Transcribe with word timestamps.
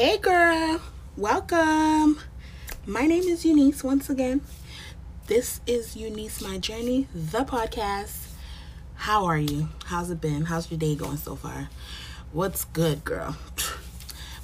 Hey 0.00 0.16
girl, 0.16 0.80
welcome. 1.14 2.18
My 2.86 3.02
name 3.02 3.24
is 3.24 3.44
Eunice 3.44 3.84
once 3.84 4.08
again. 4.08 4.40
This 5.26 5.60
is 5.66 5.94
Eunice 5.94 6.40
My 6.40 6.56
Journey, 6.56 7.06
the 7.14 7.44
podcast. 7.44 8.28
How 8.94 9.26
are 9.26 9.36
you? 9.36 9.68
How's 9.84 10.08
it 10.08 10.18
been? 10.18 10.46
How's 10.46 10.70
your 10.70 10.78
day 10.78 10.94
going 10.94 11.18
so 11.18 11.36
far? 11.36 11.68
What's 12.32 12.64
good, 12.64 13.04
girl? 13.04 13.36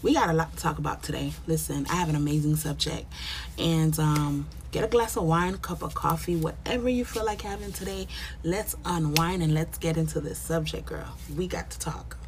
We 0.02 0.12
got 0.12 0.28
a 0.28 0.34
lot 0.34 0.52
to 0.52 0.58
talk 0.58 0.76
about 0.76 1.02
today. 1.02 1.32
Listen, 1.46 1.86
I 1.88 1.94
have 1.94 2.10
an 2.10 2.16
amazing 2.16 2.56
subject. 2.56 3.10
And 3.58 3.98
um 3.98 4.48
get 4.72 4.84
a 4.84 4.88
glass 4.88 5.16
of 5.16 5.22
wine, 5.22 5.56
cup 5.56 5.82
of 5.82 5.94
coffee, 5.94 6.36
whatever 6.36 6.90
you 6.90 7.06
feel 7.06 7.24
like 7.24 7.40
having 7.40 7.72
today. 7.72 8.08
Let's 8.44 8.76
unwind 8.84 9.42
and 9.42 9.54
let's 9.54 9.78
get 9.78 9.96
into 9.96 10.20
this 10.20 10.38
subject, 10.38 10.84
girl. 10.84 11.16
We 11.34 11.48
got 11.48 11.70
to 11.70 11.78
talk. 11.78 12.18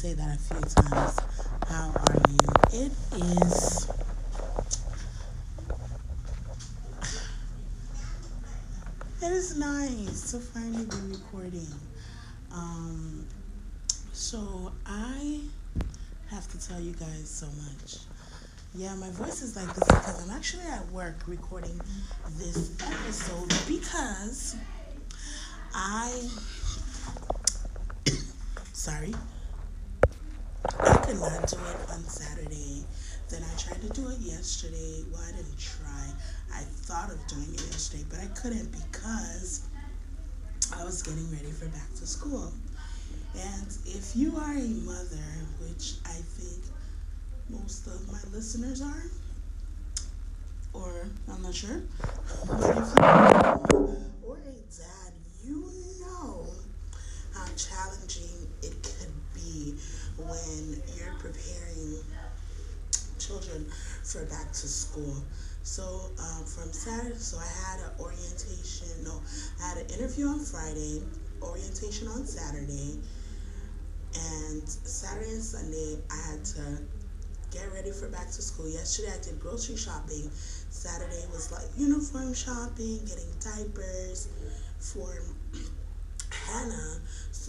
Say 0.00 0.14
that 0.14 0.34
a 0.34 0.38
few 0.38 0.60
times. 0.62 1.18
How 1.68 1.92
are 1.94 2.16
you? 2.30 2.86
It 2.86 2.92
is. 3.20 3.90
It 9.20 9.30
is 9.30 9.58
nice 9.58 10.30
to 10.30 10.38
finally 10.38 10.86
be 10.86 10.96
recording. 11.12 11.66
Um, 12.50 13.26
so 14.14 14.72
I 14.86 15.40
have 16.30 16.48
to 16.48 16.66
tell 16.66 16.80
you 16.80 16.92
guys 16.92 17.28
so 17.28 17.48
much. 17.68 17.96
Yeah, 18.74 18.94
my 18.94 19.10
voice 19.10 19.42
is 19.42 19.54
like 19.54 19.68
this 19.74 19.86
because 19.86 20.24
I'm 20.26 20.34
actually 20.34 20.64
at 20.64 20.90
work 20.92 21.16
recording 21.26 21.78
this 22.38 22.74
episode 22.80 23.52
because 23.68 24.56
I 25.74 26.26
sorry. 28.72 29.12
I 30.64 30.96
could 30.96 31.20
not 31.20 31.46
do 31.48 31.56
it 31.56 31.90
on 31.90 32.04
Saturday. 32.04 32.84
Then 33.28 33.42
I 33.42 33.56
tried 33.58 33.80
to 33.82 33.88
do 33.88 34.08
it 34.08 34.18
yesterday. 34.18 35.04
Well, 35.10 35.22
I 35.26 35.32
didn't 35.32 35.58
try. 35.58 36.06
I 36.52 36.60
thought 36.60 37.10
of 37.10 37.26
doing 37.28 37.54
it 37.54 37.62
yesterday, 37.70 38.04
but 38.10 38.18
I 38.20 38.26
couldn't 38.26 38.70
because 38.72 39.62
I 40.76 40.84
was 40.84 41.02
getting 41.02 41.30
ready 41.30 41.50
for 41.50 41.66
back 41.66 41.94
to 41.96 42.06
school. 42.06 42.52
And 43.34 43.76
if 43.86 44.12
you 44.14 44.36
are 44.36 44.52
a 44.52 44.68
mother, 44.84 45.30
which 45.60 45.94
I 46.04 46.18
think 46.36 46.64
most 47.48 47.86
of 47.86 48.06
my 48.10 48.18
listeners 48.32 48.82
are, 48.82 49.04
or 50.72 51.08
I'm 51.32 51.42
not 51.42 51.54
sure, 51.54 51.82
but 52.46 52.60
if 52.60 52.76
you 52.76 53.04
are 53.04 53.60
or 54.22 54.36
a 54.36 54.60
dad, 54.76 55.12
you 55.44 55.64
know 56.00 56.46
how 57.34 57.46
challenging 57.56 58.46
it 58.62 58.72
could 58.82 59.12
be 59.34 59.74
when 60.26 60.82
you're 60.96 61.14
preparing 61.18 61.98
children 63.18 63.66
for 64.04 64.24
back 64.26 64.50
to 64.52 64.66
school. 64.68 65.22
So 65.62 66.10
um, 66.18 66.44
from 66.44 66.72
Saturday, 66.72 67.18
so 67.18 67.38
I 67.38 67.46
had 67.68 67.80
an 67.80 67.90
orientation. 68.00 69.04
No, 69.04 69.20
I 69.62 69.68
had 69.68 69.78
an 69.78 69.90
interview 69.90 70.26
on 70.26 70.40
Friday, 70.40 71.02
orientation 71.42 72.08
on 72.08 72.24
Saturday, 72.26 72.98
and 74.14 74.68
Saturday 74.68 75.30
and 75.30 75.42
Sunday 75.42 75.98
I 76.10 76.32
had 76.32 76.44
to 76.56 76.78
get 77.52 77.72
ready 77.72 77.90
for 77.92 78.08
back 78.08 78.26
to 78.26 78.42
school. 78.42 78.68
Yesterday 78.68 79.12
I 79.12 79.22
did 79.22 79.38
grocery 79.40 79.76
shopping. 79.76 80.30
Saturday 80.70 81.24
was 81.30 81.52
like 81.52 81.66
uniform 81.76 82.34
shopping, 82.34 83.00
getting 83.04 83.30
diapers 83.40 84.28
for 84.78 85.22
Hannah 86.30 87.00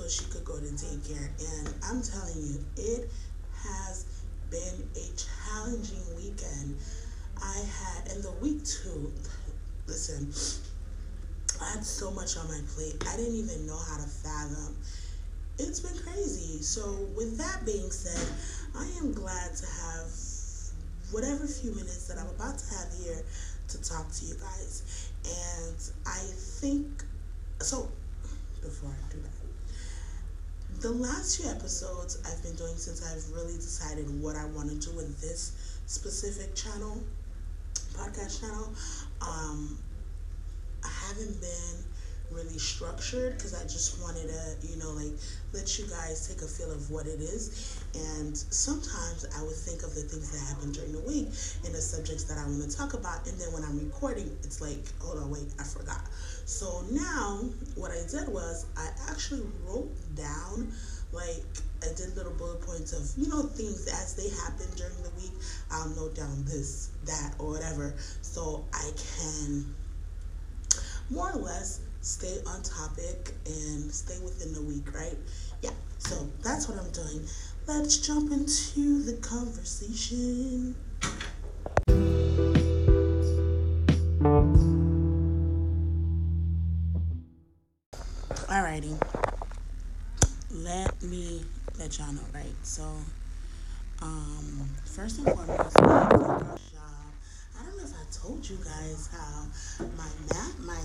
so 0.01 0.07
she 0.07 0.31
could 0.31 0.44
go 0.45 0.57
to 0.57 0.66
daycare. 0.66 1.29
And 1.39 1.73
I'm 1.84 2.01
telling 2.01 2.38
you, 2.38 2.66
it 2.78 3.09
has 3.53 4.06
been 4.50 4.89
a 4.95 5.06
challenging 5.16 6.01
weekend. 6.16 6.78
I 7.41 7.57
had, 7.57 8.12
in 8.16 8.22
the 8.22 8.31
week 8.41 8.63
two, 8.66 9.12
listen, 9.88 10.34
I 11.62 11.72
had 11.73 11.85
so 11.85 12.12
much 12.12 12.38
on 12.38 12.47
my 12.47 12.59
plate. 12.75 12.95
I 13.07 13.17
didn't 13.17 13.35
even 13.35 13.67
know 13.67 13.78
how 13.78 13.97
to 13.97 14.07
fathom. 14.07 14.75
It's 15.59 15.79
been 15.79 15.97
crazy. 16.03 16.62
So, 16.63 17.07
with 17.16 17.38
that 17.38 17.66
being 17.66 17.91
said, 17.91 18.28
I 18.75 18.88
am 18.97 19.13
glad 19.13 19.56
to 19.56 19.66
have 19.66 20.09
whatever 21.12 21.45
few 21.45 21.72
minutes 21.72 22.07
that 22.07 22.18
I'm 22.18 22.29
about 22.29 22.57
to 22.57 22.66
have 22.75 22.88
here 23.03 23.22
to 23.68 23.81
talk 23.83 24.12
to 24.12 24.25
you 24.25 24.35
guys. 24.35 25.12
And 25.25 25.78
I 26.07 26.19
think, 26.59 27.03
so 27.59 27.89
before 28.62 28.89
I 28.89 29.12
do 29.13 29.22
that, 29.22 29.41
the 30.81 30.92
last 30.92 31.40
few 31.40 31.47
episodes 31.47 32.18
I've 32.25 32.42
been 32.42 32.56
doing 32.56 32.75
since 32.75 33.06
I've 33.06 33.36
really 33.36 33.53
decided 33.53 34.06
what 34.19 34.36
I 34.36 34.46
want 34.46 34.69
to 34.69 34.90
do 34.90 34.96
with 34.96 35.22
this 35.22 35.80
specific 35.86 36.56
channel, 36.56 36.97
podcast 37.94 38.42
channel, 38.42 38.74
um, 39.22 39.78
I 40.84 40.90
haven't 41.08 41.40
been 41.40 41.75
really 42.31 42.58
structured 42.58 43.38
because 43.38 43.53
I 43.53 43.64
just 43.64 44.02
wanted 44.02 44.30
to, 44.30 44.68
you 44.68 44.78
know, 44.78 44.92
like 44.92 45.14
let 45.53 45.78
you 45.78 45.86
guys 45.88 46.28
take 46.28 46.42
a 46.42 46.47
feel 46.47 46.72
of 46.72 46.90
what 46.90 47.06
it 47.06 47.19
is. 47.19 47.84
And 47.94 48.36
sometimes 48.36 49.25
I 49.38 49.44
would 49.44 49.56
think 49.56 49.84
of 49.84 49.94
the 49.94 50.02
things 50.02 50.31
that 50.31 50.40
happened 50.47 50.74
during 50.74 50.94
the 50.94 51.02
week 51.02 51.28
and 51.66 51.75
the 51.75 51.81
subjects 51.81 52.24
that 52.25 52.38
I 52.38 52.46
want 52.46 52.69
to 52.69 52.78
talk 52.78 52.94
about. 52.94 53.28
And 53.28 53.40
then 53.40 53.52
when 53.53 53.64
I'm 53.64 53.80
recording, 53.80 54.36
it's 54.44 54.62
like, 54.62 54.80
hold 55.00 55.19
on, 55.19 55.30
wait, 55.30 55.47
I 55.59 55.64
forgot. 55.64 56.02
So 56.46 56.84
now 56.92 57.44
what 57.75 57.92
I 57.92 58.02
did 58.09 58.28
was 58.28 58.66
I 58.78 58.90
actually 59.09 59.44
wrote 59.66 59.92
down 60.16 60.72
like 61.12 61.44
I 61.84 61.88
did 61.96 62.16
little 62.16 62.31
bullet 62.34 62.62
points 62.62 62.94
of 62.94 63.12
you 63.18 63.30
know 63.30 63.42
things 63.44 63.88
as 63.88 64.16
they 64.16 64.30
happen 64.44 64.68
during 64.75 64.96
the 65.03 65.09
week. 65.22 65.31
I'll 65.69 65.90
note 65.90 66.16
down 66.16 66.46
this, 66.46 66.90
that, 67.06 67.36
or 67.40 67.52
whatever, 67.52 67.94
so 68.22 68.66
I 68.74 68.92
can 68.96 69.75
more 71.09 71.31
or 71.31 71.40
less 71.40 71.81
stay 72.01 72.39
on 72.47 72.62
topic 72.63 73.31
and 73.45 73.91
stay 73.91 74.17
within 74.23 74.53
the 74.53 74.62
week, 74.62 74.94
right? 74.94 75.17
Yeah, 75.62 75.69
so 76.00 76.28
that's 76.44 76.67
what 76.67 76.78
I'm 76.79 76.91
doing. 76.91 77.25
Let's 77.67 77.97
jump 77.97 78.31
into 78.31 79.03
the 79.03 79.13
conversation. 79.22 80.75
Alrighty, 88.47 89.00
let 90.51 91.01
me 91.03 91.41
let 91.79 91.97
y'all 91.97 92.12
know, 92.12 92.22
right? 92.33 92.45
So, 92.63 92.83
um, 94.01 94.69
first 94.85 95.19
and 95.19 95.28
foremost, 95.28 95.78
I 95.79 96.09
don't 97.63 97.78
know 97.78 97.83
if 97.83 97.94
I 97.94 98.03
told 98.12 98.50
you 98.50 98.57
guys 98.57 99.07
how 99.12 99.45
my 99.95 100.09
ma- 100.33 100.73
my 100.73 100.81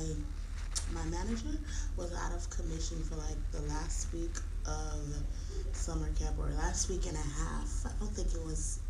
my 0.93 1.05
manager 1.07 1.59
was 1.97 2.13
out 2.15 2.33
of 2.33 2.49
commission 2.51 3.03
for 3.05 3.17
like 3.17 3.37
the 3.53 3.61
last 3.63 4.13
week 4.13 4.37
of 4.67 5.23
summer 5.73 6.09
camp 6.19 6.37
or 6.39 6.49
last 6.57 6.89
week 6.89 7.07
and 7.07 7.17
a 7.17 7.29
half. 7.41 7.87
I 7.87 7.91
don't 7.99 8.13
think 8.15 8.29
it 8.35 8.45
was 8.45 8.81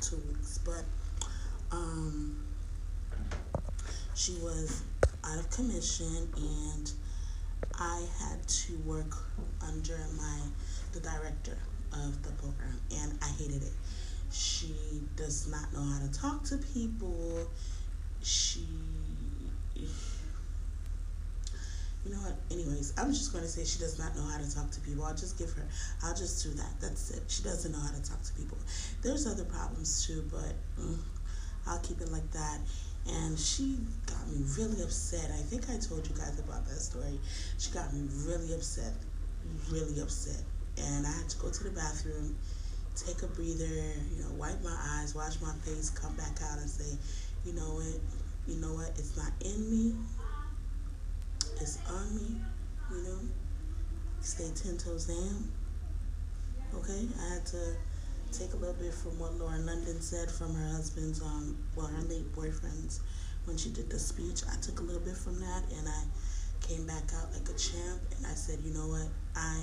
two 0.00 0.16
weeks, 0.28 0.58
but 0.58 0.84
um, 1.70 2.36
she 4.14 4.32
was 4.42 4.82
out 5.24 5.38
of 5.38 5.50
commission 5.50 6.28
and 6.36 6.92
I 7.78 8.04
had 8.20 8.46
to 8.46 8.78
work 8.78 9.14
under 9.66 9.98
my 10.16 10.40
the 10.92 11.00
director 11.00 11.58
of 11.92 12.22
the 12.22 12.30
program 12.32 12.80
and 12.90 13.18
I 13.22 13.28
hated 13.38 13.62
it. 13.62 13.72
She 14.30 14.74
does 15.16 15.48
not 15.48 15.72
know 15.72 15.82
how 15.82 16.06
to 16.06 16.12
talk 16.12 16.44
to 16.44 16.58
people. 16.58 17.48
She 18.22 18.66
you 22.06 22.14
know 22.14 22.22
what? 22.22 22.36
Anyways, 22.50 22.94
I'm 22.96 23.10
just 23.10 23.32
going 23.32 23.42
to 23.42 23.50
say 23.50 23.64
she 23.64 23.80
does 23.80 23.98
not 23.98 24.14
know 24.14 24.22
how 24.22 24.38
to 24.38 24.54
talk 24.54 24.70
to 24.70 24.80
people. 24.80 25.04
I'll 25.04 25.14
just 25.14 25.38
give 25.38 25.52
her, 25.54 25.66
I'll 26.04 26.14
just 26.14 26.42
do 26.44 26.50
that. 26.50 26.70
That's 26.80 27.10
it. 27.10 27.22
She 27.26 27.42
doesn't 27.42 27.72
know 27.72 27.80
how 27.80 27.90
to 27.90 28.02
talk 28.02 28.22
to 28.22 28.32
people. 28.34 28.58
There's 29.02 29.26
other 29.26 29.44
problems 29.44 30.06
too, 30.06 30.22
but 30.30 30.54
mm, 30.80 30.98
I'll 31.66 31.80
keep 31.80 32.00
it 32.00 32.12
like 32.12 32.30
that. 32.30 32.58
And 33.08 33.38
she 33.38 33.78
got 34.06 34.26
me 34.28 34.44
really 34.56 34.82
upset. 34.82 35.30
I 35.34 35.42
think 35.42 35.68
I 35.68 35.78
told 35.78 36.06
you 36.06 36.14
guys 36.14 36.38
about 36.38 36.64
that 36.66 36.78
story. 36.78 37.18
She 37.58 37.72
got 37.72 37.92
me 37.92 38.06
really 38.26 38.54
upset, 38.54 38.92
really 39.70 40.00
upset. 40.00 40.42
And 40.78 41.06
I 41.06 41.10
had 41.10 41.28
to 41.28 41.38
go 41.38 41.50
to 41.50 41.64
the 41.64 41.70
bathroom, 41.70 42.36
take 42.94 43.22
a 43.22 43.26
breather, 43.26 43.64
you 44.14 44.22
know, 44.22 44.30
wipe 44.38 44.62
my 44.62 44.76
eyes, 44.98 45.14
wash 45.14 45.40
my 45.40 45.54
face, 45.64 45.90
come 45.90 46.14
back 46.14 46.38
out 46.50 46.58
and 46.58 46.70
say, 46.70 46.98
you 47.44 47.52
know 47.52 47.78
what, 47.78 48.00
you 48.46 48.60
know 48.60 48.74
what, 48.74 48.90
it's 48.98 49.16
not 49.16 49.32
in 49.40 49.70
me, 49.70 49.94
on 51.88 52.16
me, 52.16 52.36
you 52.90 53.02
know. 53.02 53.18
Stay 54.20 54.50
ten 54.54 54.76
toes 54.78 55.06
down. 55.06 55.48
Okay, 56.74 57.06
I 57.20 57.34
had 57.34 57.46
to 57.46 57.76
take 58.32 58.52
a 58.52 58.56
little 58.56 58.74
bit 58.74 58.92
from 58.92 59.18
what 59.18 59.34
Lauren 59.34 59.64
London 59.66 60.00
said 60.00 60.30
from 60.30 60.54
her 60.54 60.68
husband's 60.68 61.22
um 61.22 61.56
well 61.76 61.86
her 61.86 62.02
late 62.02 62.34
boyfriend's 62.34 63.00
when 63.46 63.56
she 63.56 63.70
did 63.70 63.88
the 63.88 63.98
speech, 63.98 64.42
I 64.50 64.56
took 64.60 64.80
a 64.80 64.82
little 64.82 65.00
bit 65.00 65.16
from 65.16 65.38
that 65.40 65.62
and 65.78 65.88
I 65.88 66.02
came 66.60 66.86
back 66.86 67.04
out 67.14 67.32
like 67.32 67.48
a 67.48 67.56
champ. 67.56 68.02
And 68.16 68.26
I 68.26 68.34
said, 68.34 68.58
you 68.64 68.74
know 68.74 68.88
what? 68.88 69.08
I 69.34 69.60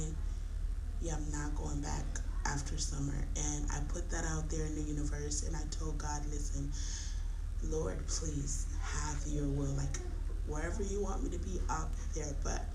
yeah, 1.02 1.16
I'm 1.16 1.32
not 1.32 1.54
going 1.56 1.82
back 1.82 2.06
after 2.46 2.78
summer. 2.78 3.28
And 3.36 3.66
I 3.72 3.80
put 3.90 4.10
that 4.10 4.24
out 4.26 4.50
there 4.50 4.66
in 4.66 4.76
the 4.76 4.82
universe 4.82 5.44
and 5.44 5.56
I 5.56 5.62
told 5.70 5.98
God, 5.98 6.22
listen, 6.32 6.72
Lord, 7.64 8.08
please 8.08 8.68
have 8.82 9.22
your 9.28 9.48
will. 9.48 9.76
Like 9.76 10.00
wherever 10.48 10.84
you 10.84 11.02
want 11.02 11.24
me 11.24 11.30
to 11.30 11.40
be, 11.40 11.60
I'll 11.70 11.90
there. 12.16 12.36
But 12.44 12.66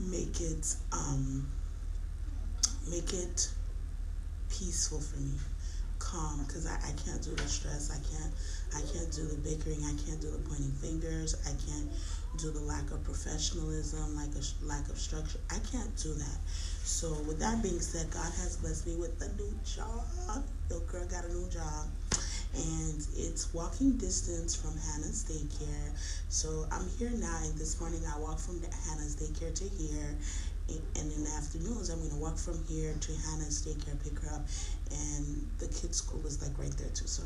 make 0.00 0.40
it 0.40 0.74
um 0.92 1.46
make 2.90 3.12
it 3.12 3.48
peaceful 4.50 5.00
for 5.00 5.18
me. 5.18 5.32
Calm 5.98 6.44
because 6.46 6.66
I, 6.66 6.74
I 6.74 6.92
can't 7.04 7.22
do 7.22 7.30
the 7.30 7.48
stress. 7.48 7.90
I 7.90 7.98
can't 8.12 8.32
i 8.74 8.80
can't 8.92 9.10
do 9.12 9.22
the 9.24 9.36
bickering. 9.36 9.82
I 9.84 9.94
can't 10.04 10.20
do 10.20 10.30
the 10.30 10.38
pointing 10.38 10.72
fingers. 10.72 11.34
I 11.46 11.54
can't 11.66 11.90
do 12.38 12.50
the 12.50 12.60
lack 12.60 12.90
of 12.90 13.02
professionalism 13.02 14.14
like 14.14 14.30
a 14.36 14.66
lack 14.66 14.88
of 14.88 14.98
structure. 14.98 15.38
I 15.50 15.58
can't 15.72 15.96
do 15.96 16.12
that. 16.14 16.38
So 16.84 17.12
with 17.26 17.40
that 17.40 17.62
being 17.62 17.80
said 17.80 18.10
god 18.10 18.30
has 18.42 18.56
blessed 18.56 18.86
me 18.86 18.96
with 18.96 19.20
a 19.22 19.28
new 19.40 19.52
job. 19.64 20.44
Your 20.70 20.80
girl 20.80 21.06
got 21.06 21.24
a 21.24 21.32
new 21.32 21.48
job 21.48 21.86
and 22.56 23.06
it's 23.16 23.52
walking 23.52 23.92
distance 23.98 24.54
from 24.54 24.72
Hannah's 24.78 25.24
daycare. 25.24 25.92
So 26.28 26.66
I'm 26.72 26.88
here 26.98 27.10
now, 27.10 27.38
and 27.44 27.56
this 27.58 27.78
morning 27.80 28.00
I 28.06 28.18
walked 28.18 28.40
from 28.40 28.60
Hannah's 28.88 29.16
daycare 29.16 29.54
to 29.54 29.64
here, 29.76 30.16
and 30.68 31.12
in 31.12 31.24
the 31.24 31.30
afternoons 31.36 31.90
I'm 31.90 32.00
gonna 32.08 32.20
walk 32.20 32.38
from 32.38 32.62
here 32.66 32.94
to 32.98 33.12
Hannah's 33.28 33.64
daycare, 33.64 34.02
pick 34.02 34.18
her 34.20 34.34
up, 34.34 34.46
and 34.90 35.46
the 35.58 35.66
kids' 35.66 35.98
school 35.98 36.24
is 36.26 36.40
like 36.42 36.56
right 36.58 36.74
there 36.78 36.90
too. 36.94 37.06
So 37.06 37.22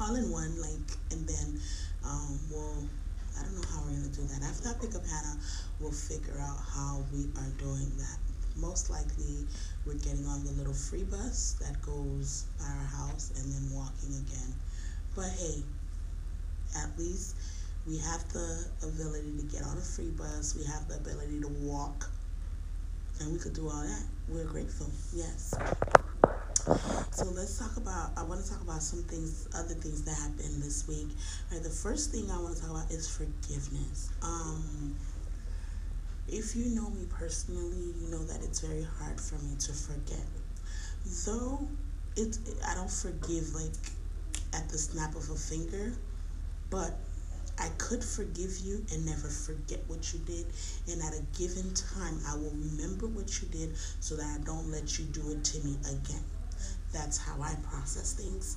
all 0.00 0.14
in 0.14 0.30
one, 0.30 0.60
like, 0.60 0.90
and 1.10 1.26
then 1.26 1.60
um, 2.04 2.38
we'll. 2.50 2.88
I 3.36 3.42
don't 3.42 3.56
know 3.56 3.66
how 3.68 3.82
we're 3.82 3.90
gonna 3.98 4.14
do 4.14 4.22
that. 4.30 4.42
After 4.44 4.68
I 4.68 4.74
pick 4.74 4.94
up 4.94 5.04
Hannah, 5.04 5.36
we'll 5.80 5.90
figure 5.90 6.38
out 6.38 6.56
how 6.72 7.02
we 7.12 7.26
are 7.36 7.50
doing 7.58 7.90
that. 7.98 8.18
Most 8.56 8.90
likely, 8.90 9.46
we're 9.86 9.94
getting 9.94 10.26
on 10.26 10.44
the 10.44 10.52
little 10.52 10.74
free 10.74 11.04
bus 11.04 11.56
that 11.60 11.80
goes 11.82 12.44
by 12.58 12.66
our 12.66 13.08
house 13.08 13.32
and 13.36 13.52
then 13.52 13.76
walking 13.76 14.14
again. 14.26 14.54
But 15.16 15.30
hey, 15.38 15.62
at 16.76 16.98
least 16.98 17.36
we 17.86 17.98
have 17.98 18.26
the 18.32 18.64
ability 18.82 19.36
to 19.38 19.44
get 19.44 19.62
on 19.62 19.76
a 19.76 19.80
free 19.80 20.10
bus. 20.10 20.54
We 20.56 20.64
have 20.64 20.88
the 20.88 20.96
ability 20.96 21.40
to 21.40 21.48
walk 21.48 22.08
and 23.20 23.32
we 23.32 23.38
could 23.38 23.54
do 23.54 23.68
all 23.68 23.82
that. 23.82 24.02
We're 24.28 24.44
grateful. 24.44 24.90
Yes. 25.14 25.54
So 27.12 27.26
let's 27.30 27.58
talk 27.58 27.76
about. 27.76 28.10
I 28.16 28.22
want 28.24 28.42
to 28.42 28.50
talk 28.50 28.60
about 28.62 28.82
some 28.82 29.02
things, 29.04 29.48
other 29.54 29.74
things 29.74 30.02
that 30.02 30.14
happened 30.16 30.62
this 30.62 30.88
week. 30.88 31.08
All 31.50 31.58
right, 31.58 31.62
the 31.62 31.70
first 31.70 32.10
thing 32.10 32.30
I 32.30 32.40
want 32.40 32.56
to 32.56 32.62
talk 32.62 32.70
about 32.70 32.90
is 32.90 33.08
forgiveness. 33.08 34.10
Um, 34.22 34.96
if 36.28 36.56
you 36.56 36.66
know 36.74 36.90
me 36.90 37.06
personally, 37.10 37.92
you 38.00 38.08
know 38.10 38.24
that 38.24 38.42
it's 38.42 38.60
very 38.60 38.86
hard 38.98 39.20
for 39.20 39.36
me 39.36 39.56
to 39.58 39.72
forget. 39.72 40.26
Though 41.26 41.68
it, 42.16 42.38
I 42.66 42.74
don't 42.74 42.90
forgive 42.90 43.54
like 43.54 43.72
at 44.54 44.68
the 44.68 44.78
snap 44.78 45.14
of 45.14 45.28
a 45.30 45.34
finger, 45.34 45.92
but 46.70 46.94
I 47.58 47.68
could 47.78 48.02
forgive 48.02 48.58
you 48.64 48.84
and 48.92 49.06
never 49.06 49.28
forget 49.28 49.80
what 49.86 50.12
you 50.12 50.18
did. 50.20 50.46
And 50.88 51.02
at 51.02 51.14
a 51.14 51.22
given 51.38 51.72
time, 51.74 52.18
I 52.26 52.36
will 52.36 52.50
remember 52.50 53.06
what 53.06 53.40
you 53.40 53.48
did 53.48 53.76
so 54.00 54.16
that 54.16 54.40
I 54.40 54.44
don't 54.44 54.70
let 54.70 54.98
you 54.98 55.04
do 55.06 55.30
it 55.30 55.44
to 55.44 55.64
me 55.64 55.76
again. 55.82 56.24
That's 56.92 57.18
how 57.18 57.40
I 57.40 57.54
process 57.70 58.12
things. 58.12 58.56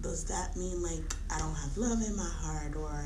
Does 0.00 0.24
that 0.24 0.56
mean 0.56 0.82
like 0.82 1.14
I 1.30 1.38
don't 1.38 1.54
have 1.54 1.76
love 1.76 2.02
in 2.02 2.16
my 2.16 2.30
heart 2.42 2.76
or 2.76 3.02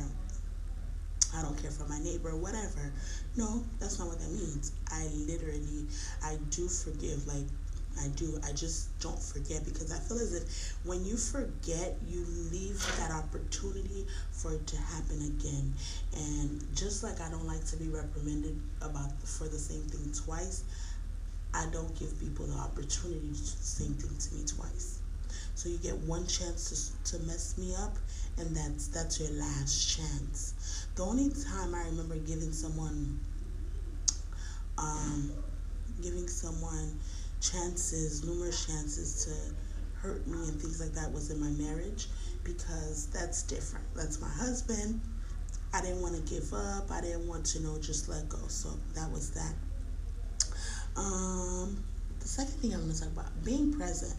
I 1.37 1.43
don't 1.43 1.61
care 1.61 1.71
for 1.71 1.85
my 1.89 1.99
neighbor 2.01 2.31
or 2.31 2.37
whatever? 2.37 2.93
No, 3.37 3.65
that's 3.79 3.99
not 3.99 4.09
what 4.09 4.19
that 4.19 4.31
means. 4.31 4.73
I 4.91 5.09
literally, 5.27 5.87
I 6.23 6.37
do 6.51 6.69
forgive. 6.69 7.27
Like 7.27 7.47
I 8.01 8.09
do. 8.09 8.41
I 8.45 8.53
just 8.53 8.99
don't 9.01 9.19
forget 9.19 9.65
because 9.65 9.93
I 9.93 9.99
feel 9.99 10.19
as 10.19 10.35
if 10.35 10.87
when 10.87 11.05
you 11.05 11.17
forget, 11.17 11.97
you 12.09 12.25
leave 12.51 12.81
that 12.99 13.11
opportunity 13.11 14.07
for 14.31 14.53
it 14.53 14.67
to 14.67 14.77
happen 14.77 15.21
again. 15.39 15.75
And 16.17 16.65
just 16.75 17.03
like 17.03 17.21
I 17.21 17.31
don't 17.31 17.47
like 17.47 17.65
to 17.67 17.77
be 17.77 17.89
reprimanded 17.89 18.59
about 18.81 19.13
for 19.23 19.45
the 19.45 19.59
same 19.59 19.83
thing 19.83 20.13
twice, 20.13 20.65
I 21.55 21.67
don't 21.71 21.95
give 21.99 22.19
people 22.19 22.47
the 22.47 22.59
opportunity 22.59 23.21
to 23.21 23.27
do 23.27 23.35
the 23.35 23.65
same 23.65 23.95
thing 23.95 24.17
to 24.17 24.35
me 24.35 24.45
twice. 24.47 24.99
So 25.55 25.69
you 25.69 25.79
get 25.79 25.97
one 25.99 26.27
chance 26.27 26.95
to, 27.05 27.13
to 27.19 27.23
mess 27.25 27.57
me 27.59 27.75
up, 27.75 27.97
and 28.39 28.57
that's 28.57 28.89
that's 28.89 29.21
your 29.21 29.31
last 29.39 29.97
chance. 29.97 30.82
The 30.95 31.03
only 31.03 31.31
time 31.31 31.75
I 31.75 31.85
remember 31.85 32.17
giving 32.17 32.53
someone, 32.53 33.19
um, 34.77 35.33
giving 36.03 36.29
someone 36.29 36.99
chances, 37.41 38.25
numerous 38.25 38.67
chances 38.67 39.25
to 39.25 39.55
hurt 40.01 40.27
me 40.27 40.49
and 40.49 40.61
things 40.61 40.81
like 40.81 40.93
that 40.93 41.11
was 41.11 41.31
in 41.31 41.41
my 41.41 41.51
marriage 41.51 42.09
because 42.45 43.07
that's 43.07 43.43
different. 43.43 43.87
That's 43.95 44.21
my 44.21 44.29
husband. 44.29 45.01
I 45.73 45.81
didn't 45.81 46.03
want 46.03 46.15
to 46.15 46.35
give 46.35 46.53
up. 46.53 46.91
I 46.91 47.01
didn't 47.01 47.27
want 47.27 47.47
to 47.47 47.59
you 47.59 47.67
know 47.67 47.79
just 47.81 48.09
let 48.09 48.29
go. 48.29 48.39
So 48.49 48.71
that 48.95 49.11
was 49.11 49.31
that. 49.31 49.55
Um, 50.97 51.83
the 52.21 52.29
second 52.29 52.55
thing 52.61 52.75
I'm 52.75 52.81
going 52.81 52.93
to 52.93 53.01
talk 53.01 53.13
about 53.13 53.45
being 53.45 53.73
present. 53.73 54.15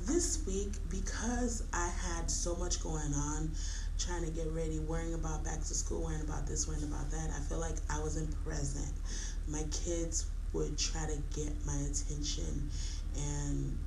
This 0.00 0.44
week, 0.46 0.72
because 0.90 1.62
I 1.72 1.88
had 1.88 2.30
so 2.30 2.54
much 2.56 2.82
going 2.82 3.14
on, 3.14 3.50
trying 3.98 4.24
to 4.24 4.30
get 4.30 4.46
ready, 4.52 4.78
worrying 4.80 5.14
about 5.14 5.44
back 5.44 5.60
to 5.60 5.74
school, 5.74 6.04
worrying 6.04 6.22
about 6.22 6.46
this, 6.46 6.68
worrying 6.68 6.84
about 6.84 7.10
that, 7.10 7.30
I 7.34 7.40
feel 7.40 7.58
like 7.58 7.76
I 7.90 7.98
wasn't 8.00 8.30
present. 8.44 8.92
My 9.48 9.62
kids 9.70 10.26
would 10.52 10.78
try 10.78 11.06
to 11.06 11.16
get 11.38 11.52
my 11.66 11.76
attention 11.90 12.70
and 13.16 13.78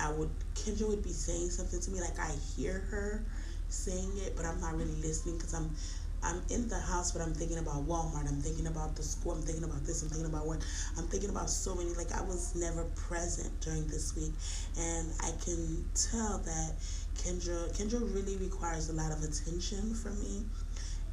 I 0.00 0.10
would 0.10 0.30
Kendra 0.54 0.88
would 0.88 1.02
be 1.02 1.12
saying 1.12 1.50
something 1.50 1.80
to 1.80 1.90
me 1.90 2.00
like 2.00 2.18
I 2.18 2.30
hear 2.56 2.84
her 2.90 3.24
saying 3.68 4.12
it 4.18 4.36
but 4.36 4.44
I'm 4.44 4.60
not 4.60 4.76
really 4.76 4.94
listening 5.02 5.36
because 5.36 5.54
I'm 5.54 5.74
I'm 6.22 6.40
in 6.50 6.68
the 6.68 6.78
house 6.78 7.12
but 7.12 7.20
I'm 7.20 7.34
thinking 7.34 7.58
about 7.58 7.86
Walmart 7.86 8.28
I'm 8.28 8.40
thinking 8.40 8.66
about 8.66 8.96
the 8.96 9.02
school 9.02 9.32
I'm 9.32 9.42
thinking 9.42 9.64
about 9.64 9.84
this 9.84 10.02
I'm 10.02 10.08
thinking 10.08 10.30
about 10.30 10.46
work. 10.46 10.60
I'm 10.96 11.06
thinking 11.06 11.30
about 11.30 11.50
so 11.50 11.74
many 11.74 11.92
like 11.94 12.12
I 12.12 12.22
was 12.22 12.54
never 12.54 12.84
present 12.96 13.60
during 13.60 13.86
this 13.86 14.14
week. 14.16 14.32
And 14.78 15.08
I 15.20 15.30
can 15.44 15.84
tell 15.94 16.38
that 16.38 16.72
Kendra 17.16 17.72
Kendra 17.76 18.00
really 18.14 18.36
requires 18.36 18.88
a 18.90 18.92
lot 18.92 19.12
of 19.12 19.22
attention 19.22 19.94
from 19.94 20.18
me 20.20 20.44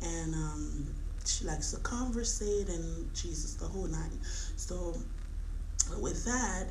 and 0.01 0.33
um 0.33 0.87
she 1.25 1.45
likes 1.45 1.71
to 1.71 1.77
conversate 1.77 2.67
and 2.69 3.13
Jesus 3.13 3.53
the 3.55 3.65
whole 3.65 3.87
nine. 3.87 4.19
So 4.55 4.95
with 5.99 6.25
that, 6.25 6.67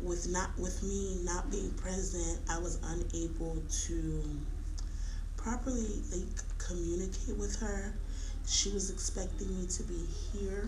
with 0.00 0.28
not 0.28 0.50
with 0.58 0.82
me 0.82 1.18
not 1.22 1.50
being 1.50 1.70
present, 1.72 2.40
I 2.48 2.58
was 2.58 2.78
unable 2.84 3.62
to 3.86 4.22
properly 5.36 6.02
like 6.12 6.58
communicate 6.58 7.36
with 7.36 7.56
her. 7.60 7.94
She 8.46 8.70
was 8.70 8.90
expecting 8.90 9.48
me 9.60 9.66
to 9.66 9.82
be 9.82 10.00
here 10.32 10.66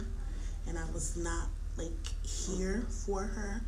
and 0.67 0.79
I 0.79 0.85
was 0.93 1.17
not 1.17 1.49
like 1.76 1.93
here 2.23 2.87
for 2.88 3.23
her. 3.23 3.62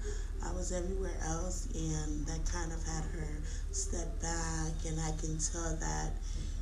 I 0.44 0.52
was 0.52 0.72
everywhere 0.72 1.16
else 1.26 1.68
and 1.74 2.26
that 2.26 2.44
kind 2.50 2.72
of 2.72 2.82
had 2.84 3.04
her 3.04 3.28
step 3.72 4.20
back 4.20 4.72
and 4.86 4.98
I 5.00 5.12
can 5.20 5.38
tell 5.38 5.76
that 5.76 6.12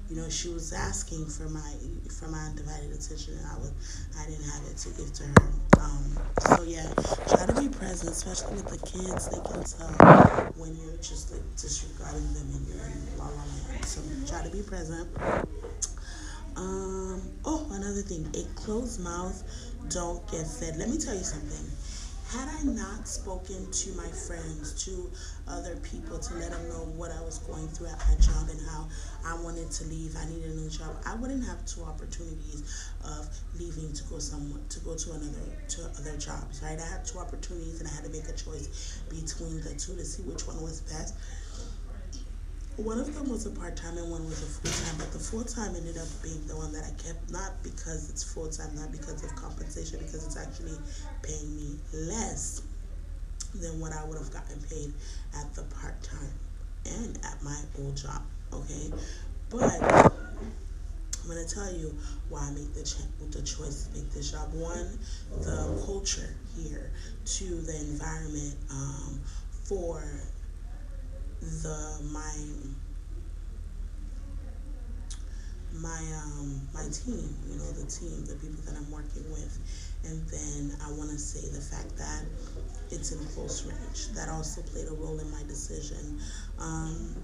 you 0.09 0.17
know, 0.17 0.29
she 0.29 0.49
was 0.51 0.73
asking 0.73 1.27
for 1.27 1.49
my 1.49 1.75
for 2.21 2.29
my 2.29 2.39
undivided 2.39 2.93
attention, 2.93 3.35
and 3.39 3.47
I 3.47 3.59
was 3.59 3.73
I 4.19 4.27
didn't 4.27 4.45
have 4.45 4.63
it 4.71 4.77
to 4.79 4.91
give 4.91 5.13
to 5.13 5.25
her. 5.25 5.49
Um, 5.81 6.19
so 6.39 6.63
yeah, 6.63 6.87
try 7.27 7.47
to 7.47 7.61
be 7.61 7.69
present, 7.69 8.13
especially 8.13 8.55
with 8.55 8.69
the 8.69 8.79
kids. 8.87 9.29
They 9.29 9.43
can 9.43 9.65
tell 9.65 10.53
when 10.57 10.77
you're 10.77 10.97
just 10.99 11.33
like 11.33 11.43
disregarding 11.57 12.33
them 12.35 12.47
and 12.55 12.67
you're 12.69 12.87
in 12.87 13.19
la 13.19 13.25
la 13.27 13.35
land. 13.35 13.85
So 13.85 14.01
try 14.27 14.45
to 14.45 14.51
be 14.51 14.63
present. 14.63 15.09
Um, 16.57 17.21
oh, 17.45 17.67
another 17.73 18.01
thing, 18.01 18.33
a 18.35 18.45
closed 18.59 19.01
mouth 19.01 19.43
don't 19.91 20.25
get 20.31 20.47
fed. 20.47 20.77
Let 20.79 20.89
me 20.89 20.99
tell 20.99 21.15
you 21.15 21.25
something 21.25 21.67
had 22.31 22.49
I 22.49 22.63
not 22.65 23.07
spoken 23.07 23.71
to 23.71 23.93
my 23.93 24.09
friends, 24.09 24.85
to 24.85 25.11
other 25.47 25.77
people 25.77 26.19
to 26.19 26.35
let 26.35 26.51
them 26.51 26.69
know 26.69 26.91
what 26.97 27.13
I 27.13 27.21
was 27.23 27.39
going 27.39 27.69
through 27.69 27.87
at 27.87 27.99
my 28.09 28.15
job 28.17 28.49
and 28.51 28.61
how 28.69 28.89
I 29.25 29.41
wanted 29.43 29.71
to 29.71 29.85
leave, 29.85 30.17
I 30.17 30.27
needed 30.29 30.51
a 30.51 30.55
new 30.55 30.69
job, 30.69 30.97
I 31.07 31.15
wouldn't 31.15 31.45
have 31.47 31.65
two 31.67 31.85
opportunities 31.85 32.91
of 33.05 33.29
leaving 33.59 33.93
to 33.93 34.05
go 34.05 34.19
somewhere 34.19 34.61
to 34.69 34.81
go 34.81 34.97
to 34.97 35.13
another 35.13 35.47
to 35.69 35.83
other 35.99 36.17
jobs, 36.17 36.63
right? 36.63 36.79
I 36.81 36.87
had 36.87 37.05
two 37.05 37.19
opportunities 37.19 37.81
and 37.81 37.89
I 37.89 37.95
had 37.95 38.05
to 38.05 38.11
make 38.11 38.29
a 38.29 38.33
choice 38.33 38.99
between 39.09 39.61
the 39.63 39.75
two 39.79 39.95
to 39.95 40.05
see 40.05 40.23
which 40.23 40.47
one 40.47 40.61
was 40.63 40.81
best. 40.81 41.15
One 42.77 42.99
of 43.01 43.15
them 43.15 43.31
was 43.31 43.47
a 43.47 43.51
part 43.51 43.75
time 43.75 43.97
and 43.97 44.11
one 44.11 44.25
was 44.27 44.43
a 44.43 44.47
full 44.47 44.71
time, 44.85 44.97
but 44.99 45.11
the 45.11 45.19
full 45.19 45.45
time 45.45 45.75
ended 45.75 45.97
up 45.97 46.09
being 46.23 46.47
the 46.47 46.57
one 46.57 46.73
that 46.75 46.85
I 46.85 46.93
kept, 47.03 47.31
not 47.31 47.63
because 47.63 48.11
it's 48.11 48.23
full 48.23 48.49
time, 48.49 48.75
not 48.77 48.93
because 48.93 49.25
of 49.25 49.35
compensation, 49.35 49.99
because 49.99 50.27
it's 50.27 50.37
actually 50.37 50.77
paying 51.23 51.57
me 51.57 51.77
less 51.95 52.61
than 53.55 53.81
what 53.81 53.93
I 53.93 54.05
would 54.05 54.19
have 54.19 54.31
gotten 54.31 54.61
paid 54.69 54.93
at 55.41 55.55
the 55.55 55.63
part 55.63 56.03
time 56.03 56.31
and 56.85 57.19
at 57.25 57.43
my 57.43 57.59
old 57.79 57.97
job. 57.97 58.23
Okay, 58.53 58.93
but 59.49 59.83
I'm 59.83 61.29
gonna 61.29 61.47
tell 61.49 61.73
you 61.73 61.95
why 62.29 62.41
I 62.41 62.51
make 62.51 62.75
the 62.75 62.83
ch- 62.83 63.09
the 63.31 63.41
choice 63.41 63.87
to 63.87 63.99
make 63.99 64.13
this 64.13 64.33
job. 64.33 64.53
One, 64.53 64.99
the 65.41 65.83
culture 65.87 66.37
here. 66.55 66.93
Two, 67.25 67.63
the 67.63 67.75
environment. 67.75 68.55
Um, 68.71 69.21
four, 69.65 70.05
the 71.41 72.01
my 72.13 72.35
my 75.73 76.01
um 76.25 76.61
my 76.73 76.85
team. 76.91 77.35
You 77.49 77.57
know, 77.59 77.71
the 77.73 77.87
team, 77.87 78.25
the 78.25 78.35
people 78.37 78.63
that 78.65 78.77
I'm 78.77 78.91
working 78.91 79.25
with, 79.31 79.59
and 80.05 80.27
then 80.29 80.77
I 80.85 80.91
want 80.93 81.11
to 81.11 81.19
say 81.19 81.49
the 81.49 81.61
fact 81.61 81.97
that 81.99 82.25
it's 82.91 83.13
in 83.13 83.25
close 83.35 83.65
range. 83.65 84.09
That 84.15 84.29
also 84.29 84.63
played 84.63 84.89
a 84.89 84.95
role 84.95 85.19
in 85.19 85.31
my 85.31 85.43
decision. 85.45 86.19
Um, 86.59 87.15